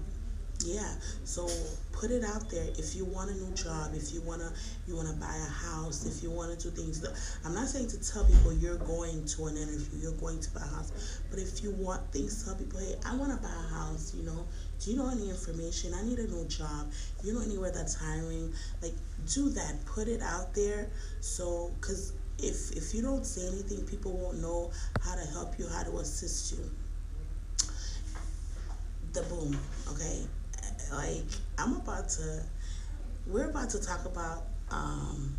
yeah. 0.65 0.95
So 1.23 1.47
put 1.91 2.11
it 2.11 2.23
out 2.23 2.49
there. 2.49 2.67
If 2.77 2.95
you 2.95 3.05
want 3.05 3.29
a 3.29 3.33
new 3.33 3.53
job, 3.55 3.91
if 3.93 4.13
you 4.13 4.21
wanna 4.21 4.51
you 4.87 4.95
wanna 4.95 5.13
buy 5.13 5.35
a 5.35 5.51
house, 5.51 6.05
if 6.05 6.23
you 6.23 6.29
wanna 6.29 6.55
do 6.55 6.69
things. 6.69 7.05
I'm 7.45 7.53
not 7.53 7.67
saying 7.67 7.87
to 7.89 8.11
tell 8.11 8.25
people 8.25 8.53
you're 8.53 8.77
going 8.77 9.25
to 9.25 9.45
an 9.45 9.57
interview, 9.57 9.99
you're 9.99 10.19
going 10.19 10.39
to 10.39 10.51
buy 10.51 10.61
a 10.61 10.75
house. 10.75 11.21
But 11.29 11.39
if 11.39 11.63
you 11.63 11.71
want 11.71 12.11
things, 12.11 12.43
tell 12.43 12.55
people, 12.55 12.79
hey, 12.79 12.95
I 13.05 13.15
wanna 13.15 13.37
buy 13.37 13.49
a 13.49 13.73
house. 13.73 14.13
You 14.15 14.23
know, 14.23 14.45
do 14.79 14.91
you 14.91 14.97
know 14.97 15.09
any 15.09 15.29
information? 15.29 15.93
I 15.93 16.03
need 16.03 16.19
a 16.19 16.27
new 16.27 16.45
job. 16.45 16.91
You 17.23 17.33
know 17.33 17.41
anywhere 17.41 17.71
that's 17.71 17.95
hiring? 17.95 18.53
Like 18.81 18.93
do 19.33 19.49
that. 19.49 19.85
Put 19.85 20.07
it 20.07 20.21
out 20.21 20.53
there. 20.53 20.89
So, 21.21 21.71
cause 21.81 22.13
if 22.39 22.71
if 22.75 22.93
you 22.93 23.01
don't 23.01 23.25
say 23.25 23.47
anything, 23.47 23.85
people 23.85 24.11
won't 24.11 24.41
know 24.41 24.71
how 25.01 25.15
to 25.15 25.25
help 25.31 25.57
you, 25.57 25.67
how 25.67 25.83
to 25.83 25.97
assist 25.97 26.51
you. 26.51 26.69
The 29.13 29.21
boom, 29.23 29.57
okay? 29.91 30.25
Like 30.91 31.25
I'm 31.57 31.75
about 31.75 32.09
to 32.09 32.43
we're 33.27 33.49
about 33.49 33.69
to 33.71 33.79
talk 33.79 34.05
about 34.05 34.43
um, 34.69 35.35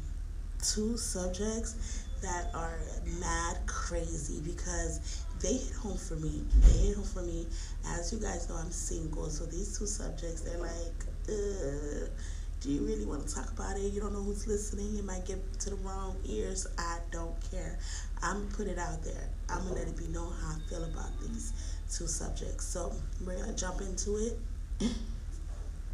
two 0.63 0.97
subjects 0.97 2.05
that 2.23 2.49
are 2.55 2.79
mad 3.21 3.59
crazy 3.67 4.41
because 4.41 5.25
they 5.41 5.55
hit 5.55 5.75
home 5.75 5.99
for 5.99 6.15
me. 6.17 6.43
They 6.63 6.87
hit 6.87 6.97
home 6.97 7.05
for 7.05 7.23
me. 7.23 7.47
As 7.87 8.13
you 8.13 8.19
guys 8.19 8.49
know, 8.49 8.57
I'm 8.57 8.71
single, 8.71 9.29
so 9.29 9.45
these 9.45 9.79
two 9.79 9.87
subjects 9.87 10.41
they're 10.41 10.59
like, 10.59 11.05
do 11.27 12.73
you 12.73 12.81
really 12.81 13.05
want 13.05 13.29
to 13.29 13.35
talk 13.35 13.51
about 13.51 13.77
it? 13.77 13.93
You 13.93 14.01
don't 14.01 14.15
know 14.15 14.23
who's 14.23 14.47
listening. 14.47 14.97
It 14.97 15.05
might 15.05 15.27
get 15.27 15.39
to 15.61 15.71
the 15.71 15.77
wrong 15.77 16.17
ears. 16.25 16.67
I 16.79 16.99
don't 17.11 17.37
care. 17.51 17.79
I'm 18.23 18.49
put 18.49 18.67
it 18.69 18.79
out 18.79 19.05
there. 19.05 19.29
I'm 19.51 19.65
gonna 19.65 19.75
let 19.75 19.89
it 19.89 19.97
be 19.99 20.09
known 20.09 20.33
how 20.41 20.53
I 20.53 20.69
feel 20.71 20.85
about 20.85 21.11
these 21.21 21.53
two 21.93 22.07
subjects. 22.07 22.65
So 22.65 22.93
we're 23.27 23.37
gonna 23.37 23.53
jump 23.53 23.83
into 23.83 24.17
it 24.17 24.39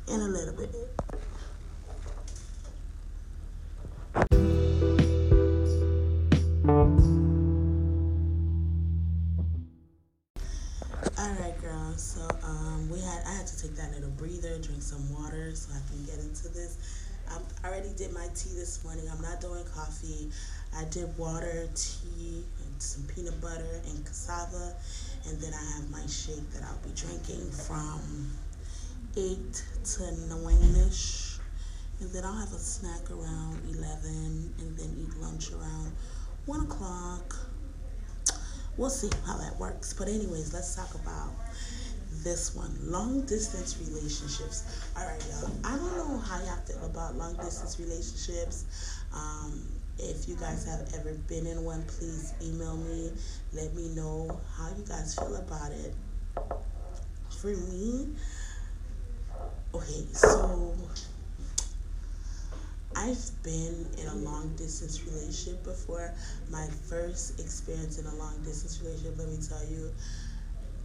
in 0.09 0.21
a 0.21 0.29
little 0.29 0.55
bit. 0.55 0.75
All 11.19 11.33
right, 11.39 11.61
girls. 11.61 12.03
So 12.03 12.29
um, 12.45 12.89
we 12.91 13.01
had 13.01 13.23
I 13.27 13.33
had 13.35 13.47
to 13.47 13.63
take 13.63 13.77
that 13.77 13.93
little 13.93 14.11
breather, 14.11 14.59
drink 14.59 14.83
some 14.83 15.13
water, 15.15 15.55
so 15.55 15.73
I 15.75 15.81
can 15.91 16.05
get 16.05 16.19
into 16.19 16.49
this. 16.49 16.77
I 17.29 17.69
already 17.69 17.91
did 17.97 18.13
my 18.13 18.27
tea 18.35 18.51
this 18.55 18.83
morning. 18.85 19.05
I'm 19.13 19.23
not 19.23 19.41
doing 19.41 19.65
coffee. 19.75 20.31
I 20.77 20.85
did 20.85 21.17
water, 21.19 21.69
tea, 21.75 22.45
and 22.65 22.83
some 22.83 23.05
peanut 23.15 23.41
butter 23.41 23.81
and 23.89 24.05
cassava, 24.05 24.75
and 25.29 25.41
then 25.41 25.53
I 25.53 25.77
have 25.77 25.91
my 25.91 26.05
shake 26.07 26.51
that 26.53 26.63
I'll 26.63 26.79
be 26.83 26.93
drinking 26.95 27.51
from 27.51 28.31
8 29.17 29.63
to 29.85 30.03
9ish. 30.03 31.39
And 32.01 32.11
then 32.13 32.25
I'll 32.25 32.33
have 32.33 32.53
a 32.53 32.59
snack 32.59 33.11
around 33.11 33.59
11 33.69 34.55
and 34.59 34.77
then 34.77 34.97
eat 34.99 35.21
lunch 35.21 35.53
around 35.53 35.93
1 36.47 36.61
o'clock. 36.63 37.37
We'll 38.77 38.91
see 38.91 39.11
how 39.27 39.37
that 39.39 39.59
works. 39.59 39.93
But, 39.93 40.09
anyways, 40.09 40.55
let's 40.55 40.75
talk 40.75 40.95
about 40.95 41.33
this 42.23 42.55
one 42.55 42.75
long 42.83 43.23
distance 43.27 43.79
relationships. 43.79 44.65
All 44.97 45.07
right, 45.07 45.23
y'all. 45.31 45.51
I 45.65 45.77
don't 45.77 45.97
know 45.97 46.19
how 46.19 46.39
y'all 46.45 46.57
feel 46.67 46.85
about 46.85 47.17
long 47.17 47.37
distance 47.37 47.79
relationships. 47.79 48.65
Um, 49.15 49.67
if 49.99 50.29
you 50.29 50.37
guys 50.37 50.65
have 50.65 50.89
ever 50.99 51.15
been 51.29 51.47
in 51.47 51.65
one, 51.65 51.83
please 51.85 52.33
email 52.43 52.77
me. 52.77 53.13
Let 53.53 53.75
me 53.75 53.89
know 53.89 54.41
how 54.57 54.69
you 54.77 54.85
guys 54.87 55.15
feel 55.15 55.37
about 55.37 55.73
it. 55.73 55.95
For 57.41 57.49
me, 57.49 58.09
Okay, 59.73 60.05
so 60.13 60.75
I've 62.97 63.43
been 63.45 63.87
in 63.99 64.07
a 64.09 64.17
long 64.17 64.53
distance 64.57 65.05
relationship 65.05 65.63
before. 65.63 66.13
My 66.51 66.67
first 66.89 67.39
experience 67.39 67.99
in 67.99 68.07
a 68.07 68.15
long 68.17 68.37
distance 68.43 68.81
relationship, 68.83 69.17
let 69.17 69.29
me 69.29 69.39
tell 69.47 69.65
you, 69.71 69.93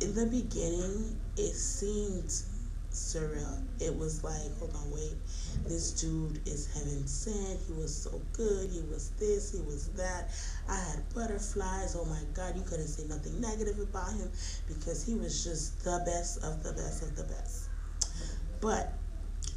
in 0.01 0.13
the 0.13 0.27
beginning, 0.27 1.18
it 1.36 1.54
seemed 1.56 2.30
surreal. 2.92 3.63
It 3.80 3.98
was 3.98 4.24
like, 4.24 4.56
hold 4.60 4.75
on, 4.75 4.92
wait, 4.92 5.15
this 5.68 5.89
dude 5.92 6.48
is 6.48 6.72
heaven 6.72 7.08
sent. 7.08 7.60
He 7.65 7.74
was 7.74 7.94
so 7.96 8.22
good. 8.34 8.70
He 8.70 8.82
was 8.82 9.10
this, 9.20 9.51
he 9.51 9.62
was 9.62 9.88
that. 9.98 10.30
I 10.70 10.75
had 10.75 11.13
butterflies. 11.15 11.96
Oh 12.00 12.06
my 12.06 12.22
God, 12.36 12.56
you 12.56 12.62
couldn't 12.62 12.88
say 12.88 13.08
nothing 13.08 13.42
negative 13.42 13.80
about 13.80 14.13
him 14.13 14.30
because 14.68 15.04
he 15.04 15.15
was 15.15 15.44
just 15.44 15.84
the 15.84 16.04
best 16.06 16.44
of 16.44 16.62
the 16.62 16.74
best 16.74 17.01
of 17.01 17.15
the 17.15 17.24
best. 17.24 17.70
But 18.65 18.93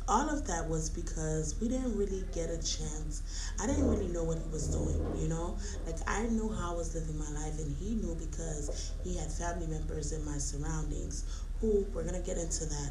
all 0.06 0.28
of 0.28 0.46
that 0.48 0.68
was 0.68 0.90
because 0.90 1.54
we 1.62 1.68
didn't 1.70 1.96
really 1.96 2.24
get 2.34 2.50
a 2.50 2.58
chance. 2.58 3.22
I 3.58 3.66
didn't 3.66 3.88
really 3.88 4.08
know 4.08 4.22
what 4.22 4.36
he 4.36 4.46
was 4.50 4.68
doing, 4.68 5.00
you 5.18 5.28
know? 5.28 5.56
Like, 5.86 5.96
I 6.06 6.24
knew 6.24 6.50
how 6.52 6.74
I 6.74 6.76
was 6.76 6.94
living 6.94 7.18
my 7.18 7.30
life, 7.40 7.58
and 7.58 7.74
he 7.78 7.94
knew 7.94 8.14
because 8.16 8.92
he 9.02 9.16
had 9.16 9.32
family 9.32 9.66
members 9.66 10.12
in 10.12 10.22
my 10.26 10.36
surroundings 10.36 11.24
who, 11.62 11.86
we're 11.94 12.04
gonna 12.04 12.20
get 12.20 12.36
into 12.36 12.66
that. 12.66 12.90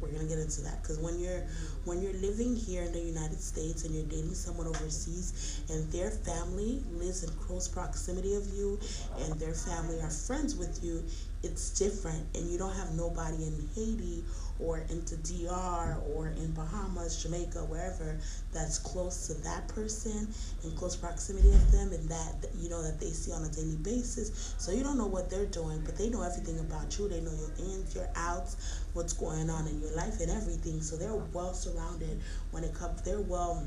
We're 0.00 0.12
gonna 0.12 0.28
get 0.28 0.38
into 0.38 0.60
that 0.62 0.82
because 0.82 0.98
when 0.98 1.18
you're 1.18 1.44
when 1.84 2.02
you're 2.02 2.12
living 2.14 2.54
here 2.56 2.82
in 2.82 2.92
the 2.92 3.00
United 3.00 3.40
States 3.40 3.84
and 3.84 3.94
you're 3.94 4.04
dating 4.04 4.34
someone 4.34 4.66
overseas 4.66 5.62
and 5.70 5.90
their 5.92 6.10
family 6.10 6.82
lives 6.92 7.22
in 7.22 7.30
close 7.40 7.68
proximity 7.68 8.34
of 8.34 8.46
you 8.52 8.78
and 9.20 9.40
their 9.40 9.54
family 9.54 10.00
are 10.02 10.10
friends 10.10 10.56
with 10.56 10.84
you, 10.84 11.02
it's 11.42 11.70
different 11.78 12.26
and 12.34 12.50
you 12.50 12.58
don't 12.58 12.74
have 12.74 12.92
nobody 12.92 13.44
in 13.44 13.68
Haiti 13.74 14.24
or 14.58 14.78
into 14.90 15.16
DR 15.16 15.98
or 16.14 16.28
in 16.28 16.52
Bahamas, 16.52 17.22
Jamaica, 17.22 17.58
wherever 17.64 18.18
that's 18.52 18.78
close 18.78 19.26
to 19.26 19.34
that 19.42 19.66
person 19.68 20.28
in 20.62 20.70
close 20.76 20.96
proximity 20.96 21.48
of 21.50 21.72
them 21.72 21.92
and 21.92 22.08
that 22.08 22.46
you 22.58 22.68
know 22.68 22.82
that 22.82 23.00
they 23.00 23.10
see 23.10 23.32
on 23.32 23.44
a 23.44 23.48
daily 23.48 23.76
basis. 23.76 24.54
So 24.58 24.72
you 24.72 24.82
don't 24.82 24.98
know 24.98 25.06
what 25.06 25.30
they're 25.30 25.46
doing, 25.46 25.82
but 25.84 25.96
they 25.96 26.08
know 26.08 26.22
everything 26.22 26.58
about 26.60 26.98
you. 26.98 27.08
They 27.08 27.20
know 27.20 27.32
your 27.32 27.50
ins, 27.58 27.94
your 27.94 28.08
outs, 28.16 28.84
what's 28.92 29.12
going 29.12 29.50
on 29.50 29.66
in 29.66 29.80
your 29.80 29.94
life 29.96 30.20
and 30.20 30.30
everything. 30.30 30.80
So 30.80 30.96
they're 30.96 31.14
well 31.14 31.54
surrounded 31.54 32.20
when 32.50 32.64
it 32.64 32.74
comes 32.74 33.02
they're 33.02 33.20
well 33.20 33.66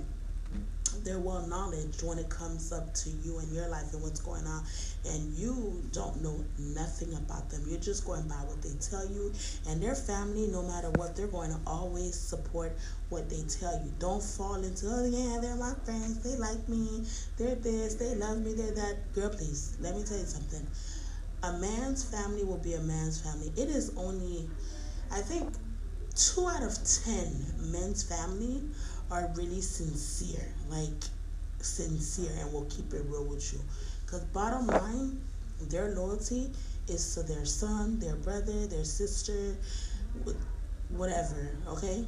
they're 1.03 1.20
well 1.20 1.46
knowledge 1.48 2.01
when 2.03 2.17
it 2.17 2.29
comes 2.29 2.72
up 2.72 2.94
to 2.94 3.10
you 3.10 3.39
and 3.39 3.51
your 3.53 3.67
life 3.67 3.94
and 3.94 4.01
what's 4.01 4.20
going 4.20 4.46
on 4.46 4.63
and 5.06 5.34
you 5.34 5.82
don't 5.91 6.22
know 6.22 6.44
nothing 6.58 7.13
about 7.13 7.50
them. 7.50 7.63
You're 7.67 7.79
just 7.79 8.06
going 8.06 8.27
by 8.27 8.36
what 8.36 8.62
they 8.62 8.74
tell 8.79 9.08
you 9.08 9.32
and 9.70 9.82
their 9.82 9.96
family 9.96 10.48
no 10.48 10.63
matter 10.63 10.89
what 10.91 11.15
they're 11.15 11.27
going 11.27 11.51
to 11.51 11.60
always 11.65 12.15
support 12.15 12.77
what 13.10 13.29
they 13.29 13.44
tell 13.44 13.74
you. 13.84 13.91
Don't 14.00 14.24
fall 14.24 14.56
into 14.56 14.88
oh 14.88 15.06
yeah 15.06 15.39
they're 15.41 15.56
my 15.56 15.74
friends. 15.86 16.24
They 16.24 16.38
like 16.38 16.67
me. 16.67 17.03
They're 17.38 17.56
this. 17.56 17.96
They 17.96 18.15
love 18.15 18.39
me. 18.39 18.53
They're 18.53 18.72
that. 18.75 19.13
Girl 19.13 19.29
please 19.29 19.77
let 19.82 19.96
me 19.96 20.03
tell 20.03 20.17
you 20.17 20.25
something. 20.25 20.65
A 21.44 21.53
man's 21.53 22.03
family 22.03 22.44
will 22.44 22.58
be 22.58 22.74
a 22.74 22.82
man's 22.82 23.22
family. 23.22 23.51
It 23.56 23.70
is 23.70 23.94
only 23.98 24.50
i 25.10 25.22
think 25.22 25.53
two 26.15 26.48
out 26.48 26.63
of 26.63 26.74
ten 26.84 27.46
men's 27.72 28.03
family 28.03 28.62
are 29.11 29.31
really 29.35 29.61
sincere, 29.61 30.47
like 30.69 31.03
sincere, 31.59 32.31
and 32.39 32.51
will 32.53 32.65
keep 32.65 32.93
it 32.93 33.03
real 33.07 33.25
with 33.25 33.53
you. 33.53 33.59
Because 34.05 34.21
bottom 34.25 34.67
line, 34.67 35.21
their 35.69 35.89
loyalty 35.95 36.49
is 36.87 37.15
to 37.15 37.23
their 37.23 37.45
son, 37.45 37.99
their 37.99 38.15
brother, 38.15 38.67
their 38.67 38.85
sister, 38.85 39.55
whatever. 40.89 41.51
Okay. 41.67 42.05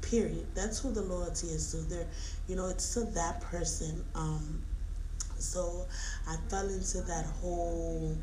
Period. 0.00 0.46
That's 0.54 0.78
who 0.78 0.92
the 0.92 1.02
loyalty 1.02 1.48
is 1.48 1.70
to. 1.72 1.78
Their, 1.78 2.06
you 2.48 2.56
know, 2.56 2.68
it's 2.68 2.94
to 2.94 3.00
that 3.14 3.40
person. 3.40 4.04
Um. 4.14 4.62
So 5.38 5.86
I 6.26 6.36
fell 6.48 6.68
into 6.68 7.00
that 7.02 7.24
whole 7.40 8.16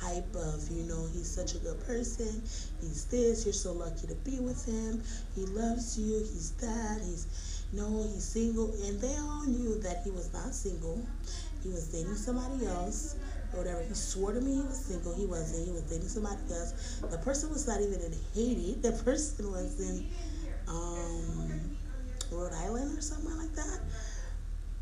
hype 0.00 0.34
of, 0.34 0.68
you 0.70 0.84
know, 0.84 1.06
he's 1.12 1.30
such 1.30 1.54
a 1.54 1.58
good 1.58 1.78
person, 1.86 2.42
he's 2.80 3.04
this, 3.06 3.44
you're 3.44 3.52
so 3.52 3.72
lucky 3.72 4.06
to 4.06 4.14
be 4.16 4.40
with 4.40 4.64
him, 4.64 5.02
he 5.34 5.44
loves 5.46 5.98
you, 5.98 6.18
he's 6.18 6.52
that, 6.60 7.00
he's 7.04 7.26
no, 7.72 8.02
he's 8.02 8.24
single, 8.24 8.74
and 8.84 9.00
they 9.00 9.14
all 9.16 9.44
knew 9.46 9.78
that 9.80 10.02
he 10.02 10.10
was 10.10 10.32
not 10.32 10.52
single. 10.52 11.06
He 11.62 11.68
was 11.68 11.86
dating 11.86 12.16
somebody 12.16 12.66
else, 12.66 13.14
or 13.52 13.58
whatever. 13.58 13.82
He 13.82 13.94
swore 13.94 14.32
to 14.32 14.40
me 14.40 14.54
he 14.54 14.62
was 14.62 14.84
single. 14.86 15.14
He 15.14 15.24
wasn't. 15.24 15.66
He 15.66 15.72
was 15.72 15.82
dating 15.82 16.08
somebody 16.08 16.40
else. 16.50 17.00
The 17.00 17.18
person 17.18 17.48
was 17.50 17.68
not 17.68 17.80
even 17.80 18.00
in 18.00 18.14
Haiti. 18.34 18.76
The 18.82 18.90
person 19.04 19.52
was 19.52 19.78
in, 19.78 20.08
um, 20.66 21.76
Rhode 22.30 22.52
Island 22.52 22.96
or 22.96 23.02
somewhere 23.02 23.34
like 23.34 23.52
that 23.54 23.80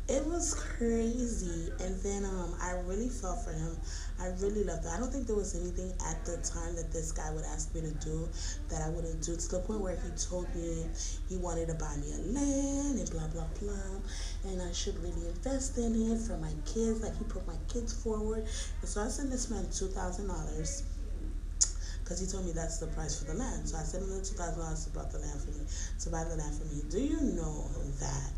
it 0.09 0.25
was 0.25 0.55
crazy. 0.55 1.71
And 1.79 1.95
then 2.01 2.25
um 2.25 2.55
i 2.61 2.71
really 2.87 3.09
felt 3.09 3.43
for 3.45 3.51
him. 3.51 3.77
I 4.19 4.27
really 4.41 4.63
loved 4.63 4.85
it. 4.85 4.89
I 4.89 4.97
don't 4.97 5.11
think 5.11 5.27
there 5.27 5.35
was 5.35 5.55
anything 5.55 5.93
at 6.09 6.25
the 6.25 6.37
time 6.37 6.75
that 6.75 6.91
this 6.91 7.11
guy 7.11 7.31
would 7.31 7.45
ask 7.45 7.73
me 7.75 7.81
to 7.81 7.91
do 8.03 8.27
that 8.69 8.81
i 8.81 8.89
wouldn't 8.89 9.21
do 9.21 9.35
to 9.35 9.47
the 9.49 9.59
point 9.59 9.81
where 9.81 9.95
he 9.95 10.09
told 10.17 10.53
me 10.55 10.85
he 11.29 11.37
wanted 11.37 11.67
to 11.67 11.75
buy 11.75 11.95
me 11.97 12.11
a 12.13 12.21
land 12.33 12.99
and 12.99 13.09
blah 13.11 13.27
blah 13.27 13.47
blah. 13.61 14.01
And 14.49 14.61
i 14.61 14.71
should 14.71 14.97
really 14.97 15.27
invest 15.29 15.77
in 15.77 15.93
it 15.93 16.17
for 16.19 16.37
my 16.37 16.53
kids. 16.65 17.01
Like 17.03 17.15
he 17.17 17.23
put 17.25 17.45
my 17.45 17.57
kids 17.71 17.93
forward. 17.93 18.45
And 18.81 18.89
so 18.89 19.01
i 19.01 19.07
sent 19.07 19.29
this 19.29 19.49
man 19.51 19.67
two 19.71 19.87
thousand 19.87 20.27
dollars 20.27 20.83
because 22.01 22.19
he 22.19 22.25
told 22.25 22.43
me 22.43 22.51
that's 22.51 22.79
the 22.79 22.87
price 22.87 23.19
for 23.19 23.31
the 23.31 23.37
land. 23.37 23.69
So 23.69 23.77
I 23.77 23.83
sent 23.83 24.03
him 24.03 24.09
the 24.09 24.25
two 24.25 24.33
thousand 24.33 24.57
dollars 24.59 24.85
to 24.85 24.89
buy 24.89 25.05
the 25.11 25.19
land 25.19 25.39
for 25.39 25.51
me, 25.51 25.65
to 26.01 26.09
buy 26.09 26.23
the 26.23 26.35
land 26.35 26.57
for 26.57 26.65
me. 26.65 26.81
Do 26.89 26.99
you 26.99 27.21
know 27.37 27.69
that 27.99 28.33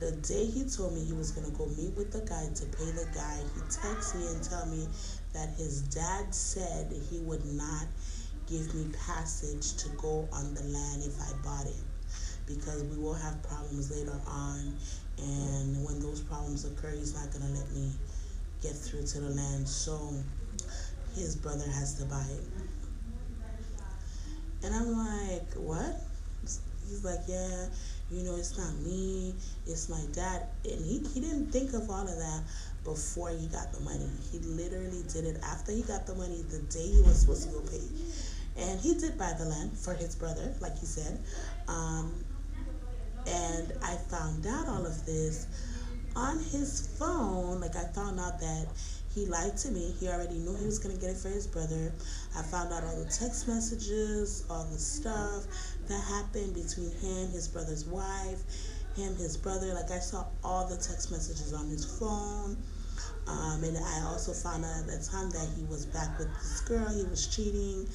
the 0.00 0.12
day 0.12 0.46
he 0.46 0.64
told 0.64 0.94
me 0.94 1.04
he 1.04 1.12
was 1.12 1.30
gonna 1.30 1.50
go 1.50 1.66
meet 1.76 1.94
with 1.94 2.10
the 2.10 2.20
guy 2.20 2.48
to 2.54 2.64
pay 2.76 2.90
the 2.90 3.06
guy, 3.14 3.38
he 3.54 3.60
texted 3.68 4.16
me 4.16 4.26
and 4.28 4.42
tell 4.42 4.64
me 4.66 4.88
that 5.34 5.50
his 5.50 5.82
dad 5.82 6.34
said 6.34 6.90
he 7.10 7.20
would 7.20 7.44
not 7.44 7.86
give 8.46 8.74
me 8.74 8.90
passage 9.06 9.76
to 9.76 9.90
go 9.90 10.26
on 10.32 10.54
the 10.54 10.62
land 10.62 11.02
if 11.04 11.20
I 11.20 11.30
bought 11.44 11.66
it 11.66 11.84
because 12.46 12.82
we 12.84 12.96
will 12.96 13.14
have 13.14 13.42
problems 13.42 13.90
later 13.90 14.18
on. 14.26 14.74
And 15.18 15.84
when 15.84 16.00
those 16.00 16.20
problems 16.22 16.64
occur 16.64 16.90
he's 16.90 17.14
not 17.14 17.30
gonna 17.30 17.52
let 17.52 17.70
me 17.70 17.92
get 18.62 18.72
through 18.72 19.02
to 19.02 19.20
the 19.20 19.30
land. 19.30 19.68
So 19.68 20.14
his 21.14 21.36
brother 21.36 21.68
has 21.68 21.94
to 21.98 22.06
buy 22.06 22.24
it. 22.30 22.44
And 24.64 24.74
I'm 24.74 24.92
like 24.96 25.52
what? 25.54 26.00
He's 26.88 27.04
like 27.04 27.20
yeah 27.28 27.66
you 28.10 28.24
know, 28.24 28.36
it's 28.36 28.58
not 28.58 28.74
me, 28.78 29.34
it's 29.66 29.88
my 29.88 30.02
dad. 30.12 30.48
And 30.64 30.84
he, 30.84 30.98
he 31.14 31.20
didn't 31.20 31.52
think 31.52 31.72
of 31.74 31.88
all 31.90 32.02
of 32.02 32.16
that 32.16 32.42
before 32.84 33.30
he 33.30 33.46
got 33.46 33.72
the 33.72 33.80
money. 33.80 34.08
He 34.32 34.38
literally 34.40 35.02
did 35.12 35.24
it 35.24 35.40
after 35.44 35.72
he 35.72 35.82
got 35.82 36.06
the 36.06 36.14
money, 36.14 36.42
the 36.50 36.60
day 36.72 36.86
he 36.86 37.02
was 37.02 37.20
supposed 37.20 37.48
to 37.48 37.54
go 37.54 37.60
pay. 37.60 37.86
And 38.56 38.80
he 38.80 38.94
did 38.94 39.16
buy 39.16 39.32
the 39.38 39.44
land 39.44 39.78
for 39.78 39.94
his 39.94 40.14
brother, 40.14 40.54
like 40.60 40.78
he 40.78 40.86
said. 40.86 41.20
Um, 41.68 42.24
and 43.26 43.72
I 43.82 43.94
found 43.94 44.46
out 44.46 44.66
all 44.66 44.84
of 44.84 45.06
this 45.06 45.46
on 46.16 46.38
his 46.38 46.88
phone. 46.98 47.60
Like, 47.60 47.76
I 47.76 47.84
found 47.94 48.18
out 48.18 48.40
that 48.40 48.66
he 49.14 49.26
lied 49.26 49.56
to 49.58 49.70
me. 49.70 49.94
He 49.98 50.08
already 50.08 50.38
knew 50.38 50.56
he 50.56 50.66
was 50.66 50.78
going 50.78 50.94
to 50.94 51.00
get 51.00 51.10
it 51.10 51.16
for 51.16 51.28
his 51.28 51.46
brother. 51.46 51.92
I 52.36 52.42
found 52.42 52.72
out 52.72 52.84
all 52.84 52.96
the 52.96 53.10
text 53.10 53.48
messages, 53.48 54.44
all 54.50 54.64
the 54.64 54.78
stuff 54.78 55.46
that 55.88 56.00
happened 56.00 56.54
between 56.54 56.90
him, 56.90 57.30
his 57.30 57.48
brother's 57.48 57.84
wife, 57.84 58.42
him, 58.96 59.14
his 59.16 59.36
brother. 59.36 59.74
Like, 59.74 59.90
I 59.90 59.98
saw 59.98 60.26
all 60.44 60.66
the 60.66 60.76
text 60.76 61.10
messages 61.10 61.52
on 61.52 61.68
his 61.68 61.84
phone. 61.98 62.56
Um, 63.26 63.62
and 63.62 63.76
I 63.76 64.06
also 64.06 64.32
found 64.32 64.64
out 64.64 64.80
at 64.80 64.86
the 64.86 65.08
time 65.10 65.30
that 65.30 65.48
he 65.56 65.64
was 65.64 65.86
back 65.86 66.18
with 66.18 66.28
this 66.38 66.60
girl. 66.62 66.88
He 66.88 67.04
was 67.04 67.26
cheating. 67.26 67.88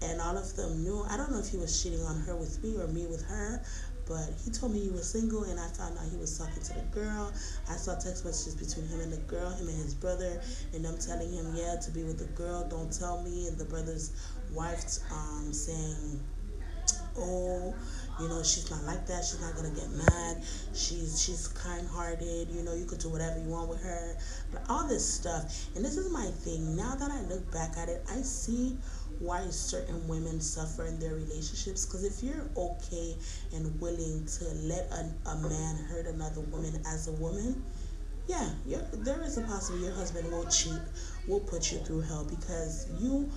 And 0.00 0.20
all 0.20 0.36
of 0.36 0.54
them 0.54 0.84
knew. 0.84 1.04
I 1.08 1.16
don't 1.16 1.32
know 1.32 1.40
if 1.40 1.48
he 1.48 1.56
was 1.56 1.82
cheating 1.82 2.02
on 2.02 2.20
her 2.20 2.36
with 2.36 2.62
me 2.62 2.76
or 2.76 2.86
me 2.86 3.06
with 3.06 3.24
her, 3.26 3.60
but 4.06 4.30
he 4.44 4.50
told 4.50 4.72
me 4.72 4.80
he 4.80 4.90
was 4.90 5.10
single, 5.10 5.42
and 5.44 5.58
I 5.58 5.66
found 5.68 5.98
out 5.98 6.04
he 6.08 6.16
was 6.16 6.38
talking 6.38 6.62
to 6.62 6.72
the 6.72 6.86
girl. 6.92 7.32
I 7.68 7.76
saw 7.76 7.94
text 7.94 8.24
messages 8.24 8.54
between 8.54 8.88
him 8.88 9.00
and 9.00 9.12
the 9.12 9.20
girl, 9.26 9.50
him 9.50 9.68
and 9.68 9.76
his 9.76 9.94
brother, 9.94 10.40
and 10.72 10.84
them 10.84 10.96
telling 10.98 11.32
him, 11.32 11.52
yeah, 11.54 11.76
to 11.76 11.90
be 11.90 12.04
with 12.04 12.18
the 12.18 12.32
girl, 12.40 12.66
don't 12.68 12.92
tell 12.92 13.22
me. 13.22 13.48
And 13.48 13.58
the 13.58 13.64
brother's 13.64 14.12
wife 14.54 14.84
um, 15.12 15.52
saying, 15.52 16.20
oh, 17.18 17.74
you 18.20 18.28
know, 18.28 18.42
she's 18.42 18.70
not 18.70 18.82
like 18.84 19.06
that. 19.06 19.24
She's 19.24 19.40
not 19.40 19.54
gonna 19.54 19.74
get 19.74 19.90
mad. 19.90 20.42
She's 20.74 21.20
she's 21.22 21.48
kind-hearted. 21.48 22.48
You 22.50 22.62
know, 22.62 22.74
you 22.74 22.86
could 22.86 22.98
do 22.98 23.08
whatever 23.10 23.38
you 23.40 23.48
want 23.48 23.68
with 23.68 23.82
her. 23.82 24.16
But 24.50 24.64
all 24.68 24.86
this 24.88 25.06
stuff, 25.06 25.74
and 25.76 25.84
this 25.84 25.96
is 25.96 26.10
my 26.12 26.26
thing. 26.26 26.76
Now 26.76 26.94
that 26.94 27.10
I 27.10 27.22
look 27.22 27.50
back 27.52 27.76
at 27.76 27.88
it, 27.88 28.02
I 28.08 28.22
see 28.22 28.78
why 29.18 29.48
certain 29.50 30.06
women 30.06 30.40
suffer 30.40 30.86
in 30.86 30.98
their 31.00 31.14
relationships 31.14 31.84
because 31.84 32.04
if 32.04 32.22
you're 32.22 32.48
okay 32.56 33.16
and 33.52 33.80
willing 33.80 34.24
to 34.26 34.44
let 34.62 34.86
a, 34.92 35.12
a 35.28 35.36
man 35.48 35.76
hurt 35.86 36.06
another 36.06 36.40
woman 36.40 36.80
as 36.86 37.08
a 37.08 37.12
woman 37.12 37.64
yeah 38.28 38.54
there 38.92 39.20
is 39.22 39.36
a 39.36 39.42
possibility 39.42 39.86
your 39.86 39.94
husband 39.94 40.30
will 40.30 40.46
cheat 40.46 40.80
will 41.26 41.40
put 41.40 41.72
you 41.72 41.78
through 41.78 42.00
hell 42.00 42.24
because 42.24 42.88
you 43.02 43.28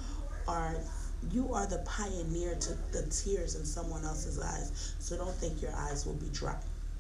are 0.48 0.76
you 1.30 1.54
are 1.54 1.68
the 1.68 1.78
pioneer 1.80 2.56
to 2.56 2.74
the 2.92 3.04
tears 3.10 3.56
in 3.56 3.66
someone 3.66 4.04
else's 4.04 4.40
eyes 4.40 4.96
so 5.00 5.16
don't 5.18 5.36
think 5.36 5.62
your 5.62 5.74
eyes 5.76 6.06
will 6.06 6.16
be 6.16 6.30
dry 6.30 6.58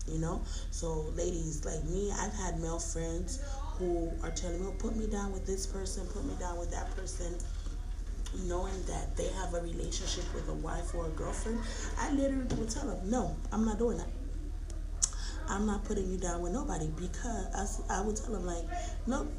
you 0.08 0.20
know 0.20 0.42
so 0.72 1.06
ladies 1.16 1.64
like 1.66 1.84
me 1.86 2.12
i've 2.20 2.34
had 2.34 2.60
male 2.60 2.80
friends 2.80 3.44
who 3.78 4.12
are 4.24 4.32
telling 4.32 4.60
me 4.62 4.68
oh, 4.68 4.76
put 4.78 4.96
me 4.96 5.08
down 5.08 5.32
with 5.32 5.46
this 5.46 5.66
person 5.66 6.06
put 6.08 6.24
me 6.26 6.34
down 6.40 6.58
with 6.58 6.72
that 6.72 6.96
person 6.96 7.36
knowing 8.46 8.84
that 8.86 9.16
they 9.18 9.28
have 9.28 9.54
a 9.54 9.62
relationship 9.62 10.24
with 10.34 10.48
a 10.50 10.54
wife 10.54 10.96
or 10.96 11.08
a 11.08 11.10
girlfriend, 11.10 11.60
I 12.00 12.12
literally 12.12 12.56
would 12.56 12.70
tell 12.70 12.86
them, 12.86 13.10
no, 13.10 13.36
I'm 13.52 13.66
not 13.66 13.78
doing 13.78 13.98
that. 13.98 14.08
I'm 15.50 15.66
not 15.66 15.84
putting 15.84 16.10
you 16.10 16.18
down 16.18 16.42
with 16.42 16.54
nobody 16.54 16.90
because 16.96 17.82
I, 17.90 17.98
I 17.98 18.02
would 18.02 18.16
tell 18.16 18.32
them 18.32 18.46
like, 18.46 18.64
nope, 19.06 19.32